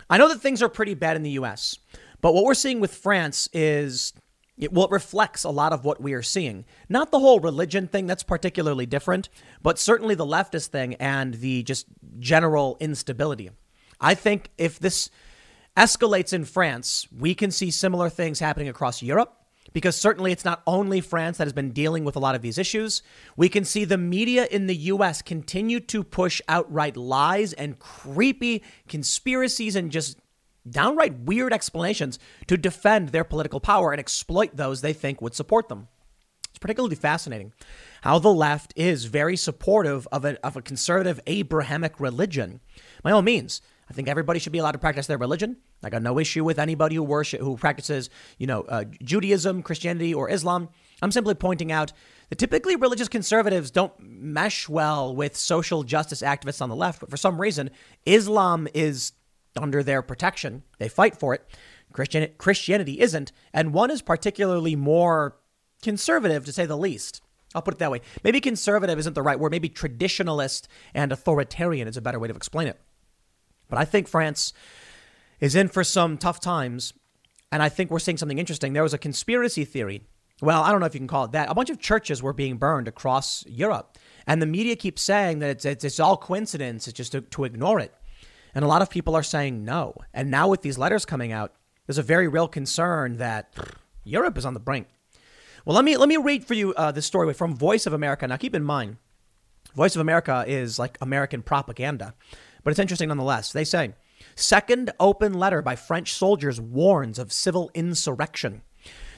[0.09, 1.77] I know that things are pretty bad in the US,
[2.21, 4.13] but what we're seeing with France is
[4.57, 6.65] it, well, it reflects a lot of what we are seeing.
[6.87, 9.27] Not the whole religion thing, that's particularly different,
[9.61, 11.87] but certainly the leftist thing and the just
[12.19, 13.49] general instability.
[13.99, 15.09] I think if this
[15.75, 19.35] escalates in France, we can see similar things happening across Europe
[19.73, 22.57] because certainly it's not only France that has been dealing with a lot of these
[22.57, 23.01] issues.
[23.37, 28.63] We can see the media in the US continue to push outright lies and creepy
[28.87, 30.17] conspiracies and just
[30.69, 35.69] downright weird explanations to defend their political power and exploit those they think would support
[35.69, 35.87] them.
[36.49, 37.53] It's particularly fascinating
[38.01, 42.59] how the left is very supportive of a, of a conservative Abrahamic religion.
[43.03, 45.57] By all means, I think everybody should be allowed to practice their religion.
[45.83, 50.13] I got no issue with anybody who worship who practices, you know, uh, Judaism, Christianity,
[50.13, 50.69] or Islam.
[51.01, 51.91] I'm simply pointing out
[52.29, 57.09] that typically religious conservatives don't mesh well with social justice activists on the left, but
[57.09, 57.69] for some reason,
[58.05, 59.11] Islam is
[59.57, 60.63] under their protection.
[60.77, 61.45] They fight for it.
[61.93, 65.37] Christian, Christianity isn't, and one is particularly more
[65.81, 67.21] conservative, to say the least.
[67.53, 68.01] I'll put it that way.
[68.23, 69.51] Maybe conservative isn't the right word.
[69.51, 72.79] Maybe traditionalist and authoritarian is a better way to explain it.
[73.69, 74.53] But I think France
[75.39, 76.93] is in for some tough times.
[77.51, 78.71] And I think we're seeing something interesting.
[78.71, 80.03] There was a conspiracy theory.
[80.41, 81.51] Well, I don't know if you can call it that.
[81.51, 83.97] A bunch of churches were being burned across Europe.
[84.25, 87.43] And the media keeps saying that it's, it's, it's all coincidence, it's just to, to
[87.43, 87.93] ignore it.
[88.53, 89.95] And a lot of people are saying no.
[90.13, 91.53] And now with these letters coming out,
[91.87, 93.53] there's a very real concern that
[94.03, 94.87] Europe is on the brink.
[95.65, 98.27] Well, let me let me read for you uh, this story from Voice of America.
[98.27, 98.97] Now, keep in mind,
[99.75, 102.15] Voice of America is like American propaganda
[102.63, 103.51] but it's interesting nonetheless.
[103.51, 103.93] They say,
[104.35, 108.61] second open letter by French soldiers warns of civil insurrection.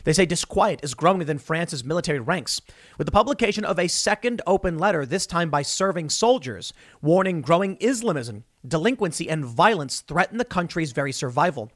[0.04, 2.62] They say disquiet is growing within France's military ranks,
[2.98, 7.78] with the publication of a second open letter, this time by serving soldiers, warning growing
[7.80, 11.72] Islamism, delinquency, and violence threaten the country's very survival.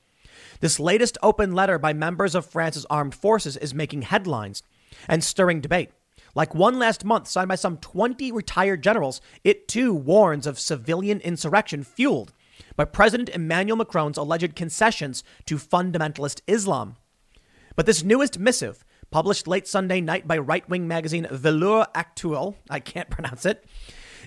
[0.60, 4.62] This latest open letter by members of France's armed forces is making headlines
[5.08, 5.92] and stirring debate.
[6.36, 11.22] Like one last month, signed by some 20 retired generals, it too warns of civilian
[11.22, 12.34] insurrection fueled
[12.76, 16.98] by President Emmanuel Macron's alleged concessions to fundamentalist Islam.
[17.78, 22.80] But this newest missive, published late Sunday night by right wing magazine Valeurs Actuelles, I
[22.80, 23.64] can't pronounce it,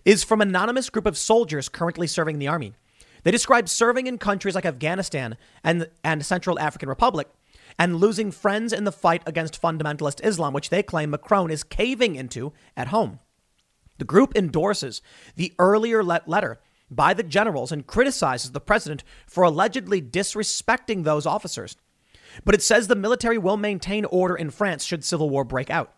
[0.05, 2.74] is from an anonymous group of soldiers currently serving the army.
[3.24, 7.28] They describe serving in countries like Afghanistan and, and Central African Republic
[7.76, 12.14] and losing friends in the fight against fundamentalist Islam, which they claim Macron is caving
[12.14, 13.18] into at home.
[13.98, 15.03] The group endorses
[15.34, 21.76] the earlier letter by the generals and criticizes the president for allegedly disrespecting those officers.
[22.44, 25.92] But it says the military will maintain order in France should civil war break out.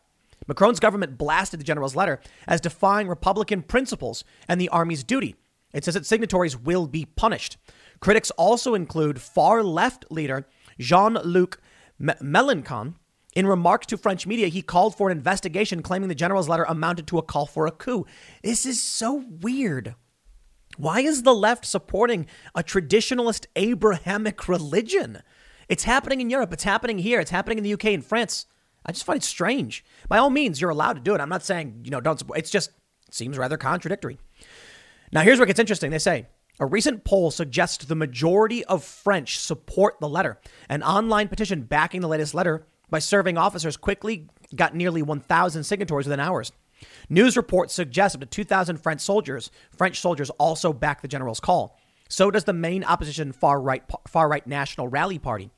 [0.46, 5.36] Macron's government blasted the general's letter as defying Republican principles and the army's duty.
[5.72, 7.56] It says its signatories will be punished.
[8.00, 10.46] Critics also include far left leader
[10.78, 11.60] Jean Luc
[12.00, 12.94] Mélenchon.
[13.34, 17.06] In remarks to French media, he called for an investigation, claiming the general's letter amounted
[17.06, 18.04] to a call for a coup.
[18.42, 19.94] This is so weird.
[20.76, 25.22] Why is the left supporting a traditionalist Abrahamic religion?
[25.68, 26.52] It's happening in Europe.
[26.52, 27.20] It's happening here.
[27.20, 28.46] It's happening in the UK and France.
[28.84, 29.84] I just find it strange.
[30.08, 31.20] By all means, you're allowed to do it.
[31.20, 32.38] I'm not saying, you know, don't support.
[32.38, 32.70] It's just
[33.08, 34.18] it seems rather contradictory.
[35.12, 35.90] Now, here's where it gets interesting.
[35.90, 36.26] They say
[36.58, 40.40] a recent poll suggests the majority of French support the letter.
[40.68, 46.06] An online petition backing the latest letter by serving officers quickly got nearly 1,000 signatories
[46.06, 46.52] within hours.
[47.08, 51.78] News reports suggest up to 2,000 French soldiers, French soldiers also back the general's call.
[52.12, 55.50] So does the main opposition far right, far right National Rally Party.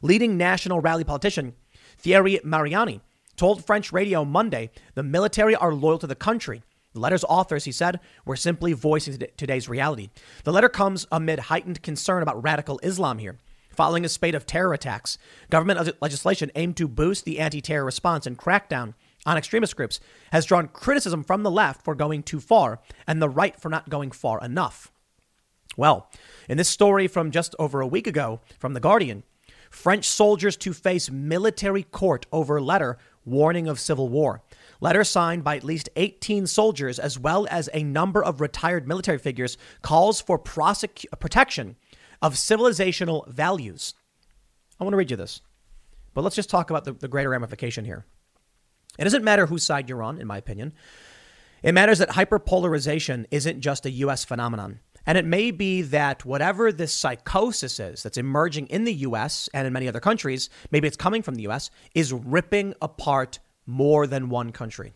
[0.00, 1.52] Leading National Rally politician
[1.98, 3.02] Thierry Mariani
[3.36, 6.62] told French radio Monday the military are loyal to the country.
[6.94, 10.08] The letter's authors, he said, were simply voicing today's reality.
[10.44, 13.36] The letter comes amid heightened concern about radical Islam here.
[13.68, 15.18] Following a spate of terror attacks,
[15.50, 18.94] government legislation aimed to boost the anti terror response and crackdown
[19.26, 20.00] on extremist groups
[20.32, 23.90] has drawn criticism from the left for going too far and the right for not
[23.90, 24.90] going far enough.
[25.76, 26.10] Well,
[26.48, 29.22] in this story from just over a week ago from The Guardian,
[29.70, 34.42] French soldiers to face military court over letter warning of civil war.
[34.80, 39.18] Letter signed by at least 18 soldiers, as well as a number of retired military
[39.18, 41.76] figures, calls for prosec- protection
[42.20, 43.94] of civilizational values.
[44.78, 45.42] I want to read you this,
[46.14, 48.06] but let's just talk about the, the greater ramification here.
[48.98, 50.72] It doesn't matter whose side you're on, in my opinion.
[51.62, 54.80] It matters that hyperpolarization isn't just a US phenomenon.
[55.10, 59.66] And it may be that whatever this psychosis is that's emerging in the US and
[59.66, 64.28] in many other countries, maybe it's coming from the US, is ripping apart more than
[64.28, 64.92] one country.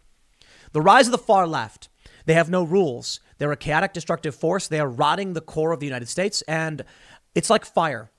[0.70, 1.88] The rise of the far left,
[2.26, 3.18] they have no rules.
[3.38, 4.68] They're a chaotic, destructive force.
[4.68, 6.42] They are rotting the core of the United States.
[6.42, 6.84] And
[7.34, 8.12] it's like fire.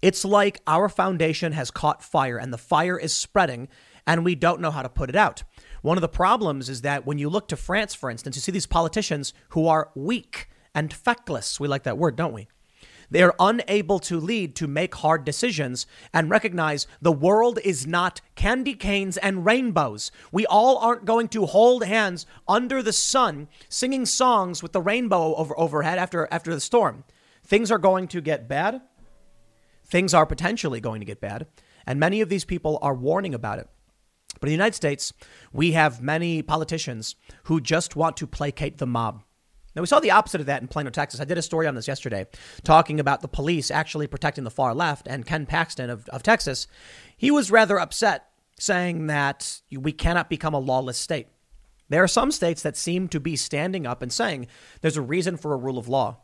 [0.00, 3.66] It's like our foundation has caught fire and the fire is spreading
[4.06, 5.42] and we don't know how to put it out.
[5.80, 8.52] One of the problems is that when you look to France, for instance, you see
[8.52, 11.58] these politicians who are weak and feckless.
[11.60, 12.48] We like that word, don't we?
[13.12, 18.22] They are unable to lead to make hard decisions and recognize the world is not
[18.36, 20.10] candy canes and rainbows.
[20.32, 25.34] We all aren't going to hold hands under the sun singing songs with the rainbow
[25.34, 27.04] over overhead after after the storm.
[27.44, 28.80] Things are going to get bad.
[29.84, 31.46] Things are potentially going to get bad,
[31.86, 33.68] and many of these people are warning about it.
[34.40, 35.12] But in the United States,
[35.52, 37.14] we have many politicians
[37.44, 39.22] who just want to placate the mob.
[39.74, 41.20] Now, we saw the opposite of that in Plano, Texas.
[41.20, 42.26] I did a story on this yesterday,
[42.62, 45.06] talking about the police actually protecting the far left.
[45.06, 46.66] And Ken Paxton of, of Texas,
[47.16, 51.28] he was rather upset, saying that we cannot become a lawless state.
[51.88, 54.46] There are some states that seem to be standing up and saying
[54.80, 56.18] there's a reason for a rule of law.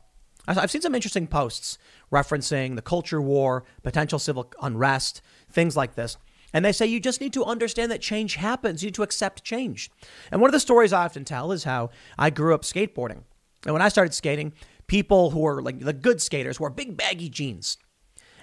[0.46, 1.76] I've seen some interesting posts
[2.10, 5.20] referencing the culture war, potential civil unrest,
[5.50, 6.16] things like this.
[6.54, 8.82] And they say you just need to understand that change happens.
[8.82, 9.90] You need to accept change.
[10.32, 13.24] And one of the stories I often tell is how I grew up skateboarding.
[13.64, 14.52] And when I started skating,
[14.86, 17.76] people who were like the good skaters wore big baggy jeans.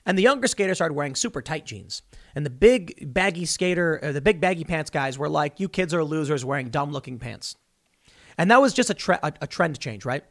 [0.06, 2.04] And the younger skaters started wearing super tight jeans.
[2.36, 5.94] And the big baggy skater, uh, the big baggy pants guys were like, you kids
[5.94, 7.56] are losers wearing dumb looking pants.
[8.38, 10.24] And that was just a, tre- a, a trend change, right?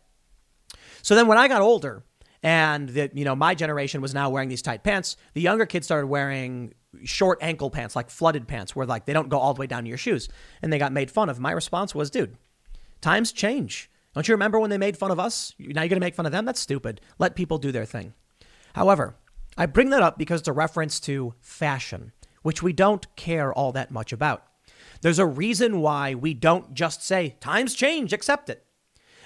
[1.03, 2.05] So then when I got older
[2.43, 5.87] and the, you know, my generation was now wearing these tight pants, the younger kids
[5.87, 9.61] started wearing short ankle pants, like flooded pants, where like they don't go all the
[9.61, 10.29] way down to your shoes.
[10.63, 11.41] And they got made fun of.
[11.41, 12.37] My response was, dude,
[13.01, 13.91] times change.
[14.15, 15.55] Don't you remember when they made fun of us?
[15.59, 16.45] Now you're going to make fun of them?
[16.45, 17.01] That's stupid.
[17.19, 18.15] Let people do their thing.
[18.75, 19.17] However,
[19.57, 22.13] I bring that up because it's a reference to fashion,
[22.43, 24.45] which we don't care all that much about.
[25.01, 28.65] There's a reason why we don't just say, times change, accept it.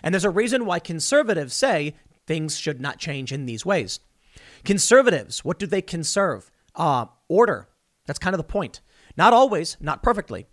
[0.02, 1.94] And there's a reason why conservatives say
[2.26, 4.00] things should not change in these ways.
[4.64, 6.50] Conservatives, what do they conserve?
[6.74, 7.68] Uh, order.
[8.06, 8.80] That's kind of the point.
[9.16, 10.46] Not always, not perfectly.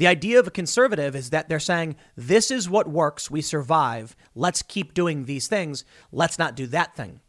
[0.00, 4.16] The idea of a conservative is that they're saying, this is what works, we survive,
[4.34, 7.20] let's keep doing these things, let's not do that thing.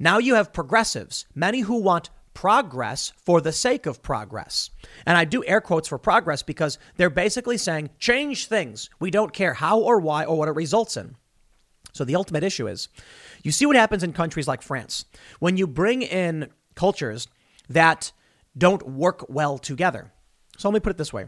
[0.00, 4.70] Now you have progressives, many who want progress for the sake of progress.
[5.06, 8.90] And I do air quotes for progress because they're basically saying change things.
[8.98, 11.14] We don't care how or why or what it results in.
[11.92, 12.88] So the ultimate issue is
[13.44, 15.04] you see what happens in countries like France
[15.38, 17.28] when you bring in cultures
[17.68, 18.10] that
[18.58, 20.10] don't work well together.
[20.58, 21.26] So let me put it this way.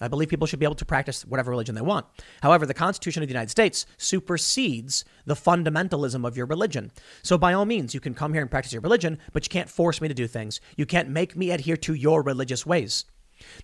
[0.00, 2.06] I believe people should be able to practice whatever religion they want.
[2.42, 6.90] However, the Constitution of the United States supersedes the fundamentalism of your religion.
[7.22, 9.70] So, by all means, you can come here and practice your religion, but you can't
[9.70, 10.60] force me to do things.
[10.76, 13.04] You can't make me adhere to your religious ways.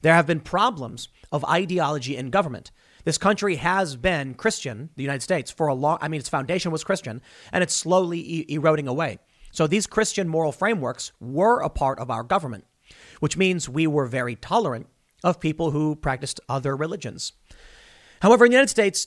[0.03, 2.71] There have been problems of ideology in government.
[3.05, 6.73] This country has been Christian, the United States, for a long I mean its foundation
[6.73, 7.23] was Christian
[7.53, 9.19] and it's slowly e- eroding away.
[9.53, 12.67] So these Christian moral frameworks were a part of our government,
[13.21, 14.89] which means we were very tolerant
[15.25, 17.33] of people who practiced other religions.
[18.23, 19.07] However, in the United States,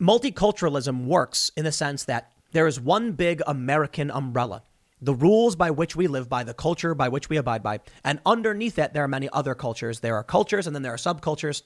[0.00, 4.62] multiculturalism works in the sense that there is one big American umbrella,
[5.00, 7.80] the rules by which we live by, the culture by which we abide by.
[8.04, 10.00] And underneath that, there are many other cultures.
[10.00, 11.62] There are cultures and then there are subcultures.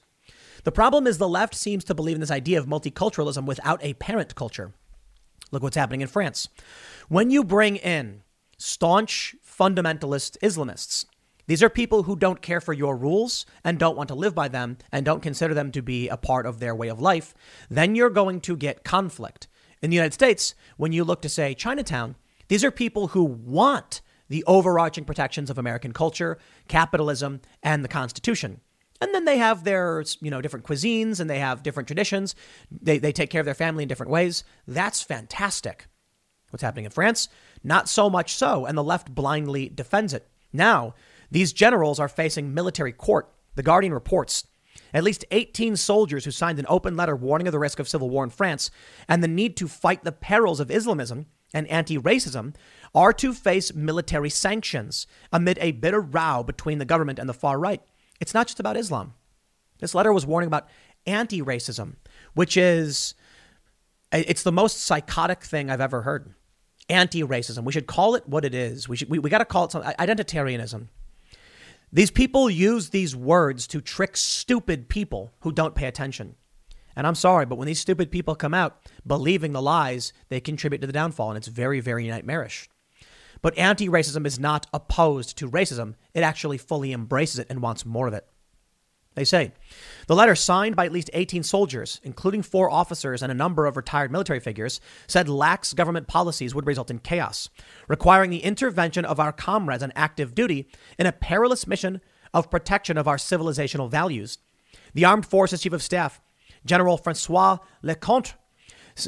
[0.63, 3.93] The problem is the left seems to believe in this idea of multiculturalism without a
[3.95, 4.73] parent culture.
[5.51, 6.47] Look what's happening in France.
[7.09, 8.23] When you bring in
[8.57, 11.05] staunch fundamentalist Islamists,
[11.51, 14.47] these are people who don't care for your rules and don't want to live by
[14.47, 17.33] them and don't consider them to be a part of their way of life.
[17.69, 19.49] Then you're going to get conflict.
[19.81, 22.15] In the United States, when you look to say Chinatown,
[22.47, 23.99] these are people who want
[24.29, 26.37] the overarching protections of American culture,
[26.69, 28.61] capitalism, and the Constitution.
[29.01, 32.33] And then they have their, you know, different cuisines and they have different traditions.
[32.71, 34.45] They, they take care of their family in different ways.
[34.69, 35.87] That's fantastic.
[36.49, 37.27] What's happening in France?
[37.61, 38.65] Not so much so.
[38.65, 40.29] And the left blindly defends it.
[40.53, 40.95] Now,
[41.31, 43.33] these generals are facing military court.
[43.55, 44.45] The Guardian reports
[44.93, 48.09] at least 18 soldiers who signed an open letter warning of the risk of civil
[48.09, 48.69] war in France
[49.07, 52.55] and the need to fight the perils of Islamism and anti racism
[52.93, 57.59] are to face military sanctions amid a bitter row between the government and the far
[57.59, 57.81] right.
[58.19, 59.13] It's not just about Islam.
[59.79, 60.69] This letter was warning about
[61.05, 61.95] anti racism,
[62.33, 63.15] which is
[64.11, 66.33] it's the most psychotic thing I've ever heard.
[66.89, 67.63] Anti racism.
[67.63, 68.89] We should call it what it is.
[68.89, 69.93] We, we, we got to call it something.
[69.97, 70.87] Identitarianism.
[71.93, 76.35] These people use these words to trick stupid people who don't pay attention.
[76.95, 80.79] And I'm sorry, but when these stupid people come out believing the lies, they contribute
[80.79, 82.69] to the downfall, and it's very, very nightmarish.
[83.41, 87.85] But anti racism is not opposed to racism, it actually fully embraces it and wants
[87.85, 88.25] more of it.
[89.13, 89.51] They say
[90.07, 93.75] the letter, signed by at least 18 soldiers, including four officers and a number of
[93.75, 97.49] retired military figures, said lax government policies would result in chaos,
[97.87, 101.99] requiring the intervention of our comrades on active duty in a perilous mission
[102.33, 104.37] of protection of our civilizational values.
[104.93, 106.21] The Armed Forces Chief of Staff,
[106.65, 108.35] General Francois Lecointre,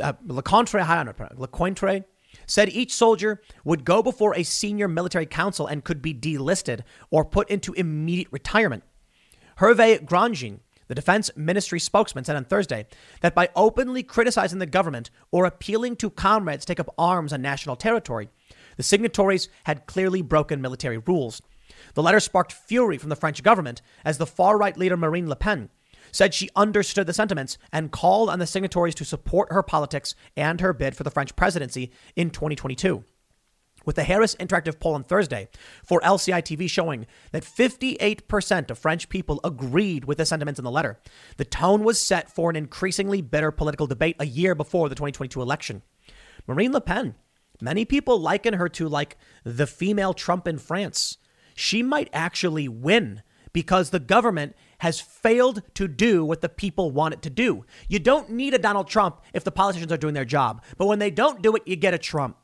[0.01, 2.03] uh, Lecointre
[2.45, 7.23] said each soldier would go before a senior military council and could be delisted or
[7.23, 8.83] put into immediate retirement.
[9.59, 12.87] Hervé Grandjean, the defense ministry spokesman, said on Thursday
[13.21, 17.41] that by openly criticizing the government or appealing to comrades to take up arms on
[17.41, 18.29] national territory,
[18.77, 21.41] the signatories had clearly broken military rules.
[21.93, 25.35] The letter sparked fury from the French government as the far right leader Marine Le
[25.35, 25.69] Pen
[26.11, 30.61] said she understood the sentiments and called on the signatories to support her politics and
[30.61, 33.03] her bid for the French presidency in 2022
[33.85, 35.47] with the Harris Interactive poll on Thursday
[35.83, 40.71] for LCI TV showing that 58% of French people agreed with the sentiments in the
[40.71, 40.99] letter.
[41.37, 45.41] The tone was set for an increasingly bitter political debate a year before the 2022
[45.41, 45.81] election.
[46.47, 47.15] Marine Le Pen,
[47.61, 51.17] many people liken her to like the female Trump in France.
[51.55, 53.21] She might actually win
[53.53, 57.63] because the government has failed to do what the people want it to do.
[57.87, 60.99] You don't need a Donald Trump if the politicians are doing their job, but when
[60.99, 62.37] they don't do it, you get a Trump.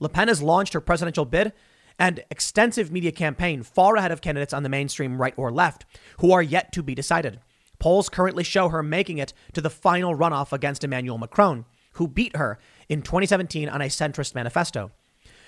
[0.00, 1.52] Le Pen has launched her presidential bid
[1.98, 5.84] and extensive media campaign far ahead of candidates on the mainstream right or left
[6.18, 7.40] who are yet to be decided.
[7.78, 12.36] Polls currently show her making it to the final runoff against Emmanuel Macron, who beat
[12.36, 12.58] her
[12.88, 14.90] in 2017 on a centrist manifesto.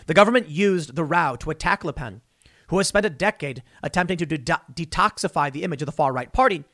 [0.07, 2.21] The government used the row to attack Le Pen,
[2.69, 6.33] who has spent a decade attempting to de- detoxify the image of the far right
[6.33, 6.65] party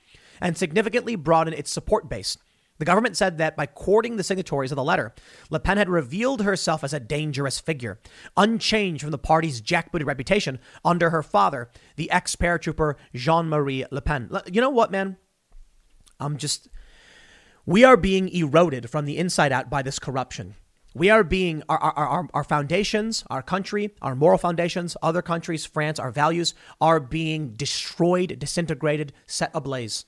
[0.40, 2.36] and significantly broaden its support base.
[2.78, 5.14] The government said that by courting the signatories of the letter,
[5.50, 8.00] Le Pen had revealed herself as a dangerous figure,
[8.36, 14.02] unchanged from the party's jackbooted reputation under her father, the ex paratrooper Jean Marie Le
[14.02, 14.30] Pen.
[14.50, 15.16] You know what, man?
[16.20, 16.68] I'm just.
[17.64, 20.54] We are being eroded from the inside out by this corruption.
[20.94, 25.66] We are being, our, our, our, our foundations, our country, our moral foundations, other countries,
[25.66, 30.06] France, our values are being destroyed, disintegrated, set ablaze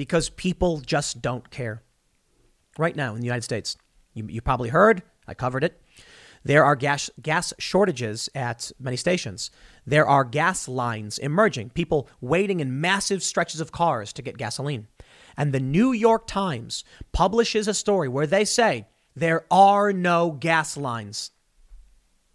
[0.00, 1.82] because people just don't care.
[2.78, 3.76] Right now in the United States,
[4.14, 5.78] you, you probably heard, I covered it.
[6.42, 9.50] There are gas, gas shortages at many stations.
[9.84, 14.88] There are gas lines emerging, people waiting in massive stretches of cars to get gasoline.
[15.36, 16.82] And the New York Times
[17.12, 21.30] publishes a story where they say there are no gas lines.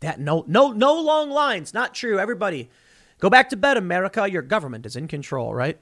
[0.01, 2.19] That no no no long lines, not true.
[2.19, 2.69] Everybody
[3.17, 4.29] go back to bed, America.
[4.29, 5.79] Your government is in control, right?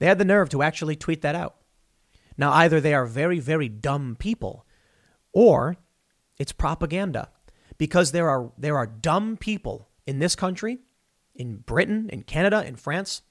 [0.00, 1.56] They had the nerve to actually tweet that out.
[2.36, 4.66] Now either they are very very dumb people
[5.32, 5.76] or
[6.38, 7.30] it's propaganda
[7.78, 10.78] because there are there are dumb people in this country,
[11.34, 13.22] in Britain, in Canada, in France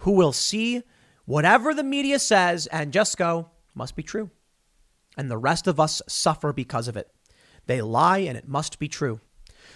[0.00, 0.82] who will see
[1.24, 4.30] whatever the media says and just go must be true.
[5.16, 7.10] And the rest of us suffer because of it.
[7.66, 9.20] They lie and it must be true.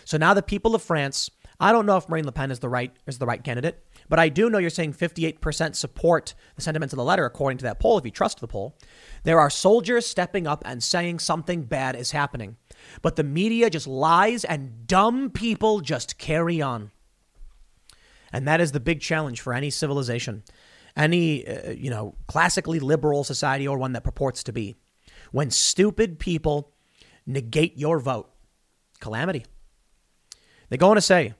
[0.04, 2.68] So now the people of France, I don't know if Marine Le Pen is the
[2.68, 6.92] right is the right candidate, but I do know you're saying 58% support the sentiments
[6.92, 8.76] of the letter according to that poll if you trust the poll.
[9.24, 12.56] There are soldiers stepping up and saying something bad is happening.
[13.00, 16.90] But the media just lies and dumb people just carry on.
[18.32, 20.42] And that is the big challenge for any civilization,
[20.96, 24.76] any uh, you know, classically liberal society or one that purports to be.
[25.30, 26.72] When stupid people
[27.26, 28.30] negate your vote.
[29.00, 29.44] Calamity.
[30.68, 31.34] They go on to say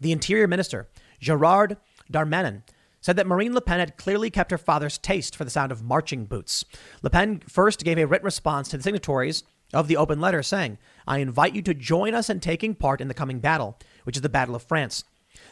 [0.00, 0.88] the Interior Minister,
[1.20, 1.76] Gerard
[2.12, 2.62] Darmanin,
[3.00, 5.82] said that Marine Le Pen had clearly kept her father's taste for the sound of
[5.82, 6.64] marching boots.
[7.02, 10.78] Le Pen first gave a written response to the signatories of the open letter, saying,
[11.06, 14.22] I invite you to join us in taking part in the coming battle, which is
[14.22, 15.04] the Battle of France.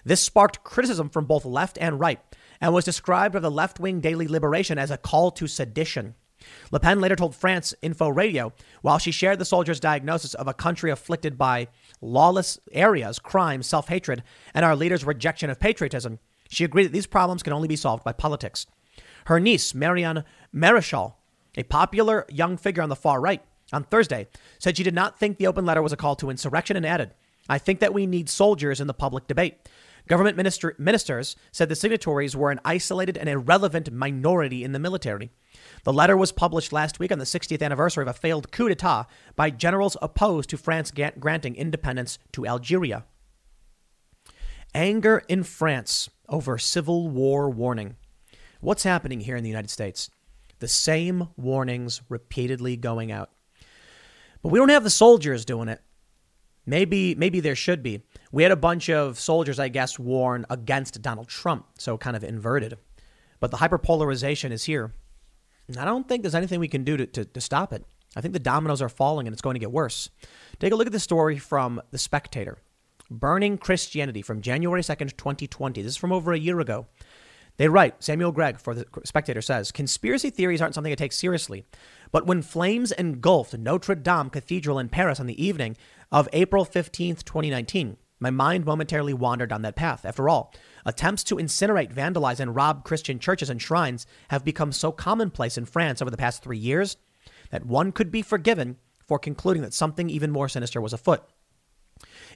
[0.04, 2.20] This sparked criticism from both left and right
[2.60, 6.14] and was described by the left wing Daily Liberation as a call to sedition.
[6.70, 8.52] Le Pen later told France Info Radio,
[8.82, 11.68] while she shared the soldiers' diagnosis of a country afflicted by
[12.00, 14.22] lawless areas, crime, self hatred,
[14.54, 16.18] and our leader's rejection of patriotism,
[16.48, 18.66] she agreed that these problems can only be solved by politics.
[19.26, 20.24] Her niece, Marianne
[20.54, 21.14] Maréchal,
[21.56, 23.42] a popular young figure on the far right,
[23.72, 24.28] on Thursday
[24.58, 27.14] said she did not think the open letter was a call to insurrection and added,
[27.48, 29.56] I think that we need soldiers in the public debate.
[30.08, 35.32] Government minister, ministers said the signatories were an isolated and irrelevant minority in the military.
[35.86, 39.06] The letter was published last week on the 60th anniversary of a failed coup d'etat
[39.36, 40.90] by generals opposed to France
[41.20, 43.04] granting independence to Algeria.
[44.74, 47.94] Anger in France over civil war warning.
[48.58, 50.10] What's happening here in the United States?
[50.58, 53.30] The same warnings repeatedly going out.
[54.42, 55.80] But we don't have the soldiers doing it.
[56.66, 58.02] Maybe maybe there should be.
[58.32, 62.24] We had a bunch of soldiers, I guess, warn against Donald Trump, so kind of
[62.24, 62.76] inverted.
[63.38, 64.92] But the hyperpolarization is here.
[65.68, 67.84] And I don't think there's anything we can do to, to, to stop it.
[68.14, 70.10] I think the dominoes are falling and it's going to get worse.
[70.58, 72.58] Take a look at the story from The Spectator.
[73.10, 75.82] Burning Christianity from January 2nd, 2020.
[75.82, 76.86] This is from over a year ago.
[77.58, 81.64] They write, Samuel Gregg for The Spectator says, conspiracy theories aren't something I take seriously.
[82.10, 85.76] But when flames engulfed Notre Dame Cathedral in Paris on the evening
[86.12, 90.04] of April 15th, 2019, my mind momentarily wandered down that path.
[90.04, 90.52] After all,
[90.86, 95.66] attempts to incinerate, vandalize, and rob Christian churches and shrines have become so commonplace in
[95.66, 96.96] France over the past three years
[97.50, 101.22] that one could be forgiven for concluding that something even more sinister was afoot.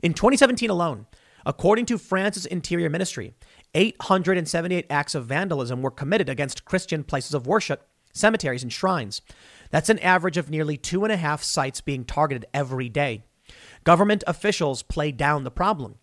[0.03, 1.07] In 2017 alone,
[1.47, 3.35] according to France's Interior Ministry,
[3.75, 9.23] 878 acts of vandalism were committed against Christian places of worship, cemeteries, and shrines.
[9.71, 13.25] That's an average of nearly two and a half sites being targeted every day.
[13.85, 15.97] Government officials play down the problem.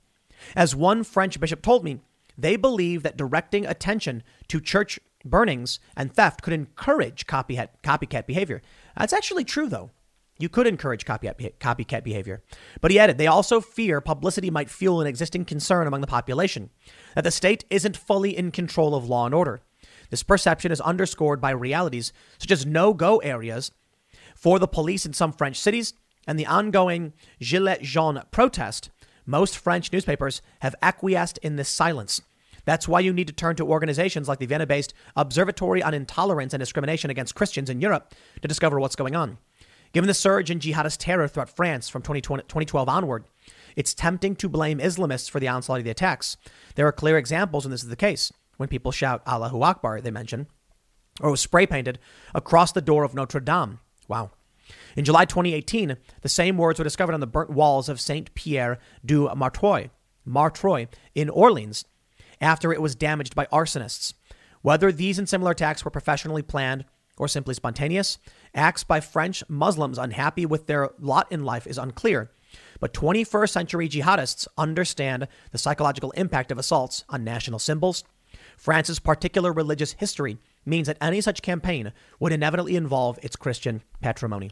[0.55, 1.99] As one French bishop told me,
[2.37, 8.61] they believe that directing attention to church burnings and theft could encourage copycat, copycat behavior.
[8.97, 9.91] That's actually true, though.
[10.39, 12.43] You could encourage copycat, behavior.
[12.79, 16.69] But he added, they also fear publicity might fuel an existing concern among the population
[17.15, 19.61] that the state isn't fully in control of law and order.
[20.09, 23.71] This perception is underscored by realities such as no go areas
[24.35, 25.93] for the police in some French cities
[26.27, 28.91] and the ongoing Gilets jaunes protest.
[29.25, 32.21] Most French newspapers have acquiesced in this silence.
[32.67, 36.53] That's why you need to turn to organizations like the Vienna based Observatory on Intolerance
[36.53, 39.37] and Discrimination Against Christians in Europe to discover what's going on.
[39.93, 43.23] Given the surge in jihadist terror throughout France from 2012 onward,
[43.77, 46.35] it's tempting to blame Islamists for the onslaught of the attacks.
[46.75, 50.11] There are clear examples when this is the case when people shout Allahu Akbar, they
[50.11, 50.47] mention,
[51.21, 51.99] or was spray painted
[52.35, 53.79] across the door of Notre Dame.
[54.09, 54.31] Wow.
[54.97, 58.77] In July 2018, the same words were discovered on the burnt walls of Saint Pierre
[59.05, 59.89] du Martroi,
[60.27, 61.85] Martroi in Orleans
[62.41, 64.13] after it was damaged by arsonists.
[64.61, 66.85] Whether these and similar attacks were professionally planned
[67.17, 68.17] or simply spontaneous,
[68.53, 72.31] acts by French Muslims unhappy with their lot in life is unclear.
[72.79, 78.03] But 21st century jihadists understand the psychological impact of assaults on national symbols,
[78.57, 84.51] France's particular religious history means that any such campaign would inevitably involve its Christian patrimony.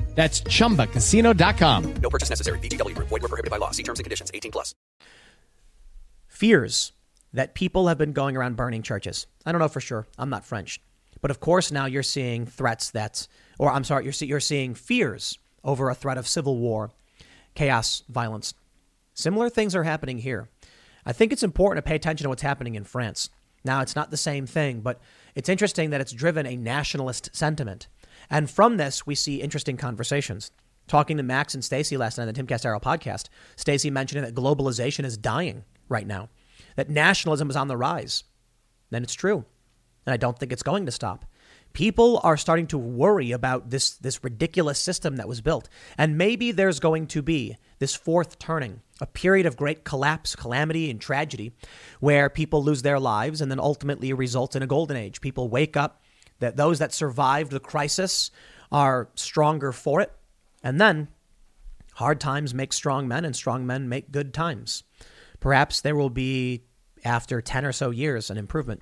[0.13, 1.93] That's chumbacasino.com.
[1.95, 2.59] No purchase necessary.
[2.59, 3.07] VGW Group.
[3.07, 3.71] Void were prohibited by law.
[3.71, 4.29] See terms and conditions.
[4.33, 4.75] 18 plus.
[6.27, 6.91] fears
[7.33, 9.27] that people have been going around burning churches.
[9.45, 10.07] I don't know for sure.
[10.17, 10.81] I'm not French.
[11.21, 13.27] But of course, now you're seeing threats that,
[13.59, 16.91] or I'm sorry, you're, see, you're seeing fears over a threat of civil war,
[17.55, 18.53] chaos, violence.
[19.13, 20.49] Similar things are happening here.
[21.05, 23.29] I think it's important to pay attention to what's happening in France.
[23.63, 24.99] Now, it's not the same thing, but
[25.35, 27.87] it's interesting that it's driven a nationalist sentiment.
[28.31, 30.49] And from this, we see interesting conversations.
[30.87, 33.25] Talking to Max and Stacy last night on the Timcast IRL podcast,
[33.55, 36.29] Stacy mentioning that globalization is dying right now,
[36.77, 38.23] that nationalism is on the rise.
[38.91, 39.45] And it's true.
[40.05, 41.25] And I don't think it's going to stop.
[41.73, 45.69] People are starting to worry about this, this ridiculous system that was built.
[45.97, 50.89] And maybe there's going to be this fourth turning, a period of great collapse, calamity,
[50.89, 51.53] and tragedy
[51.99, 55.21] where people lose their lives and then ultimately results in a golden age.
[55.21, 56.00] People wake up,
[56.41, 58.29] that those that survived the crisis
[58.71, 60.11] are stronger for it.
[60.63, 61.07] And then
[61.93, 64.83] hard times make strong men, and strong men make good times.
[65.39, 66.63] Perhaps there will be,
[67.03, 68.81] after 10 or so years, an improvement.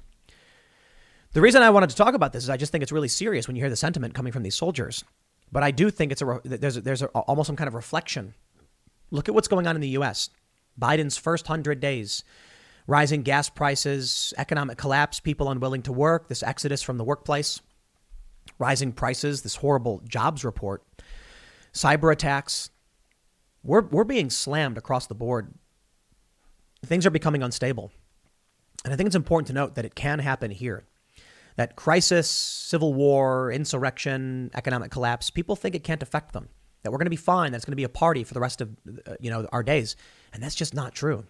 [1.31, 3.48] The reason I wanted to talk about this is I just think it's really serious
[3.48, 5.03] when you hear the sentiment coming from these soldiers.
[5.52, 7.73] But I do think it's a re- there's a, there's a, almost some kind of
[7.73, 8.34] reflection.
[9.11, 10.30] Look at what's going on in the U.S.
[10.80, 12.23] Biden's first hundred days,
[12.89, 17.61] rising gas prices, economic collapse, people unwilling to work, this exodus from the workplace,
[18.57, 20.83] rising prices, this horrible jobs report,
[21.73, 22.71] cyber attacks.
[23.63, 25.53] We're we're being slammed across the board.
[26.85, 27.91] Things are becoming unstable,
[28.83, 30.83] and I think it's important to note that it can happen here
[31.57, 36.47] that crisis, civil war, insurrection, economic collapse, people think it can't affect them.
[36.83, 37.51] That we're going to be fine.
[37.51, 38.69] That's going to be a party for the rest of
[39.05, 39.97] uh, you know our days,
[40.33, 41.25] and that's just not true.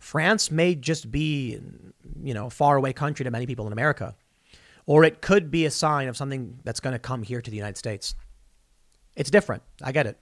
[0.00, 1.60] France may just be
[2.22, 4.16] you know a faraway country to many people in America,
[4.86, 7.56] or it could be a sign of something that's going to come here to the
[7.56, 8.14] United States.
[9.14, 9.62] It's different.
[9.82, 10.18] I get it,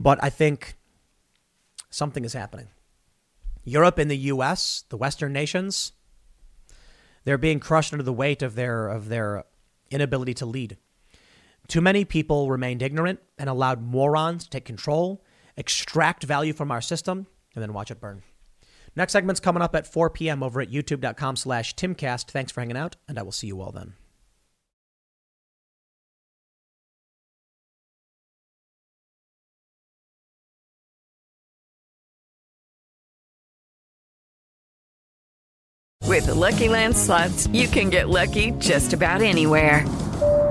[0.00, 0.76] but I think
[1.90, 2.68] something is happening.
[3.62, 5.92] Europe and the U.S., the Western nations,
[7.24, 9.44] they're being crushed under the weight of their of their
[9.90, 10.78] inability to lead.
[11.68, 15.22] Too many people remained ignorant and allowed morons to take control,
[15.58, 18.22] extract value from our system, and then watch it burn.
[18.94, 20.42] Next segment's coming up at 4 p.m.
[20.42, 22.26] over at youtube.com slash timcast.
[22.26, 23.94] Thanks for hanging out, and I will see you all then.
[36.12, 39.86] With the LuckyLand Slots, you can get lucky just about anywhere.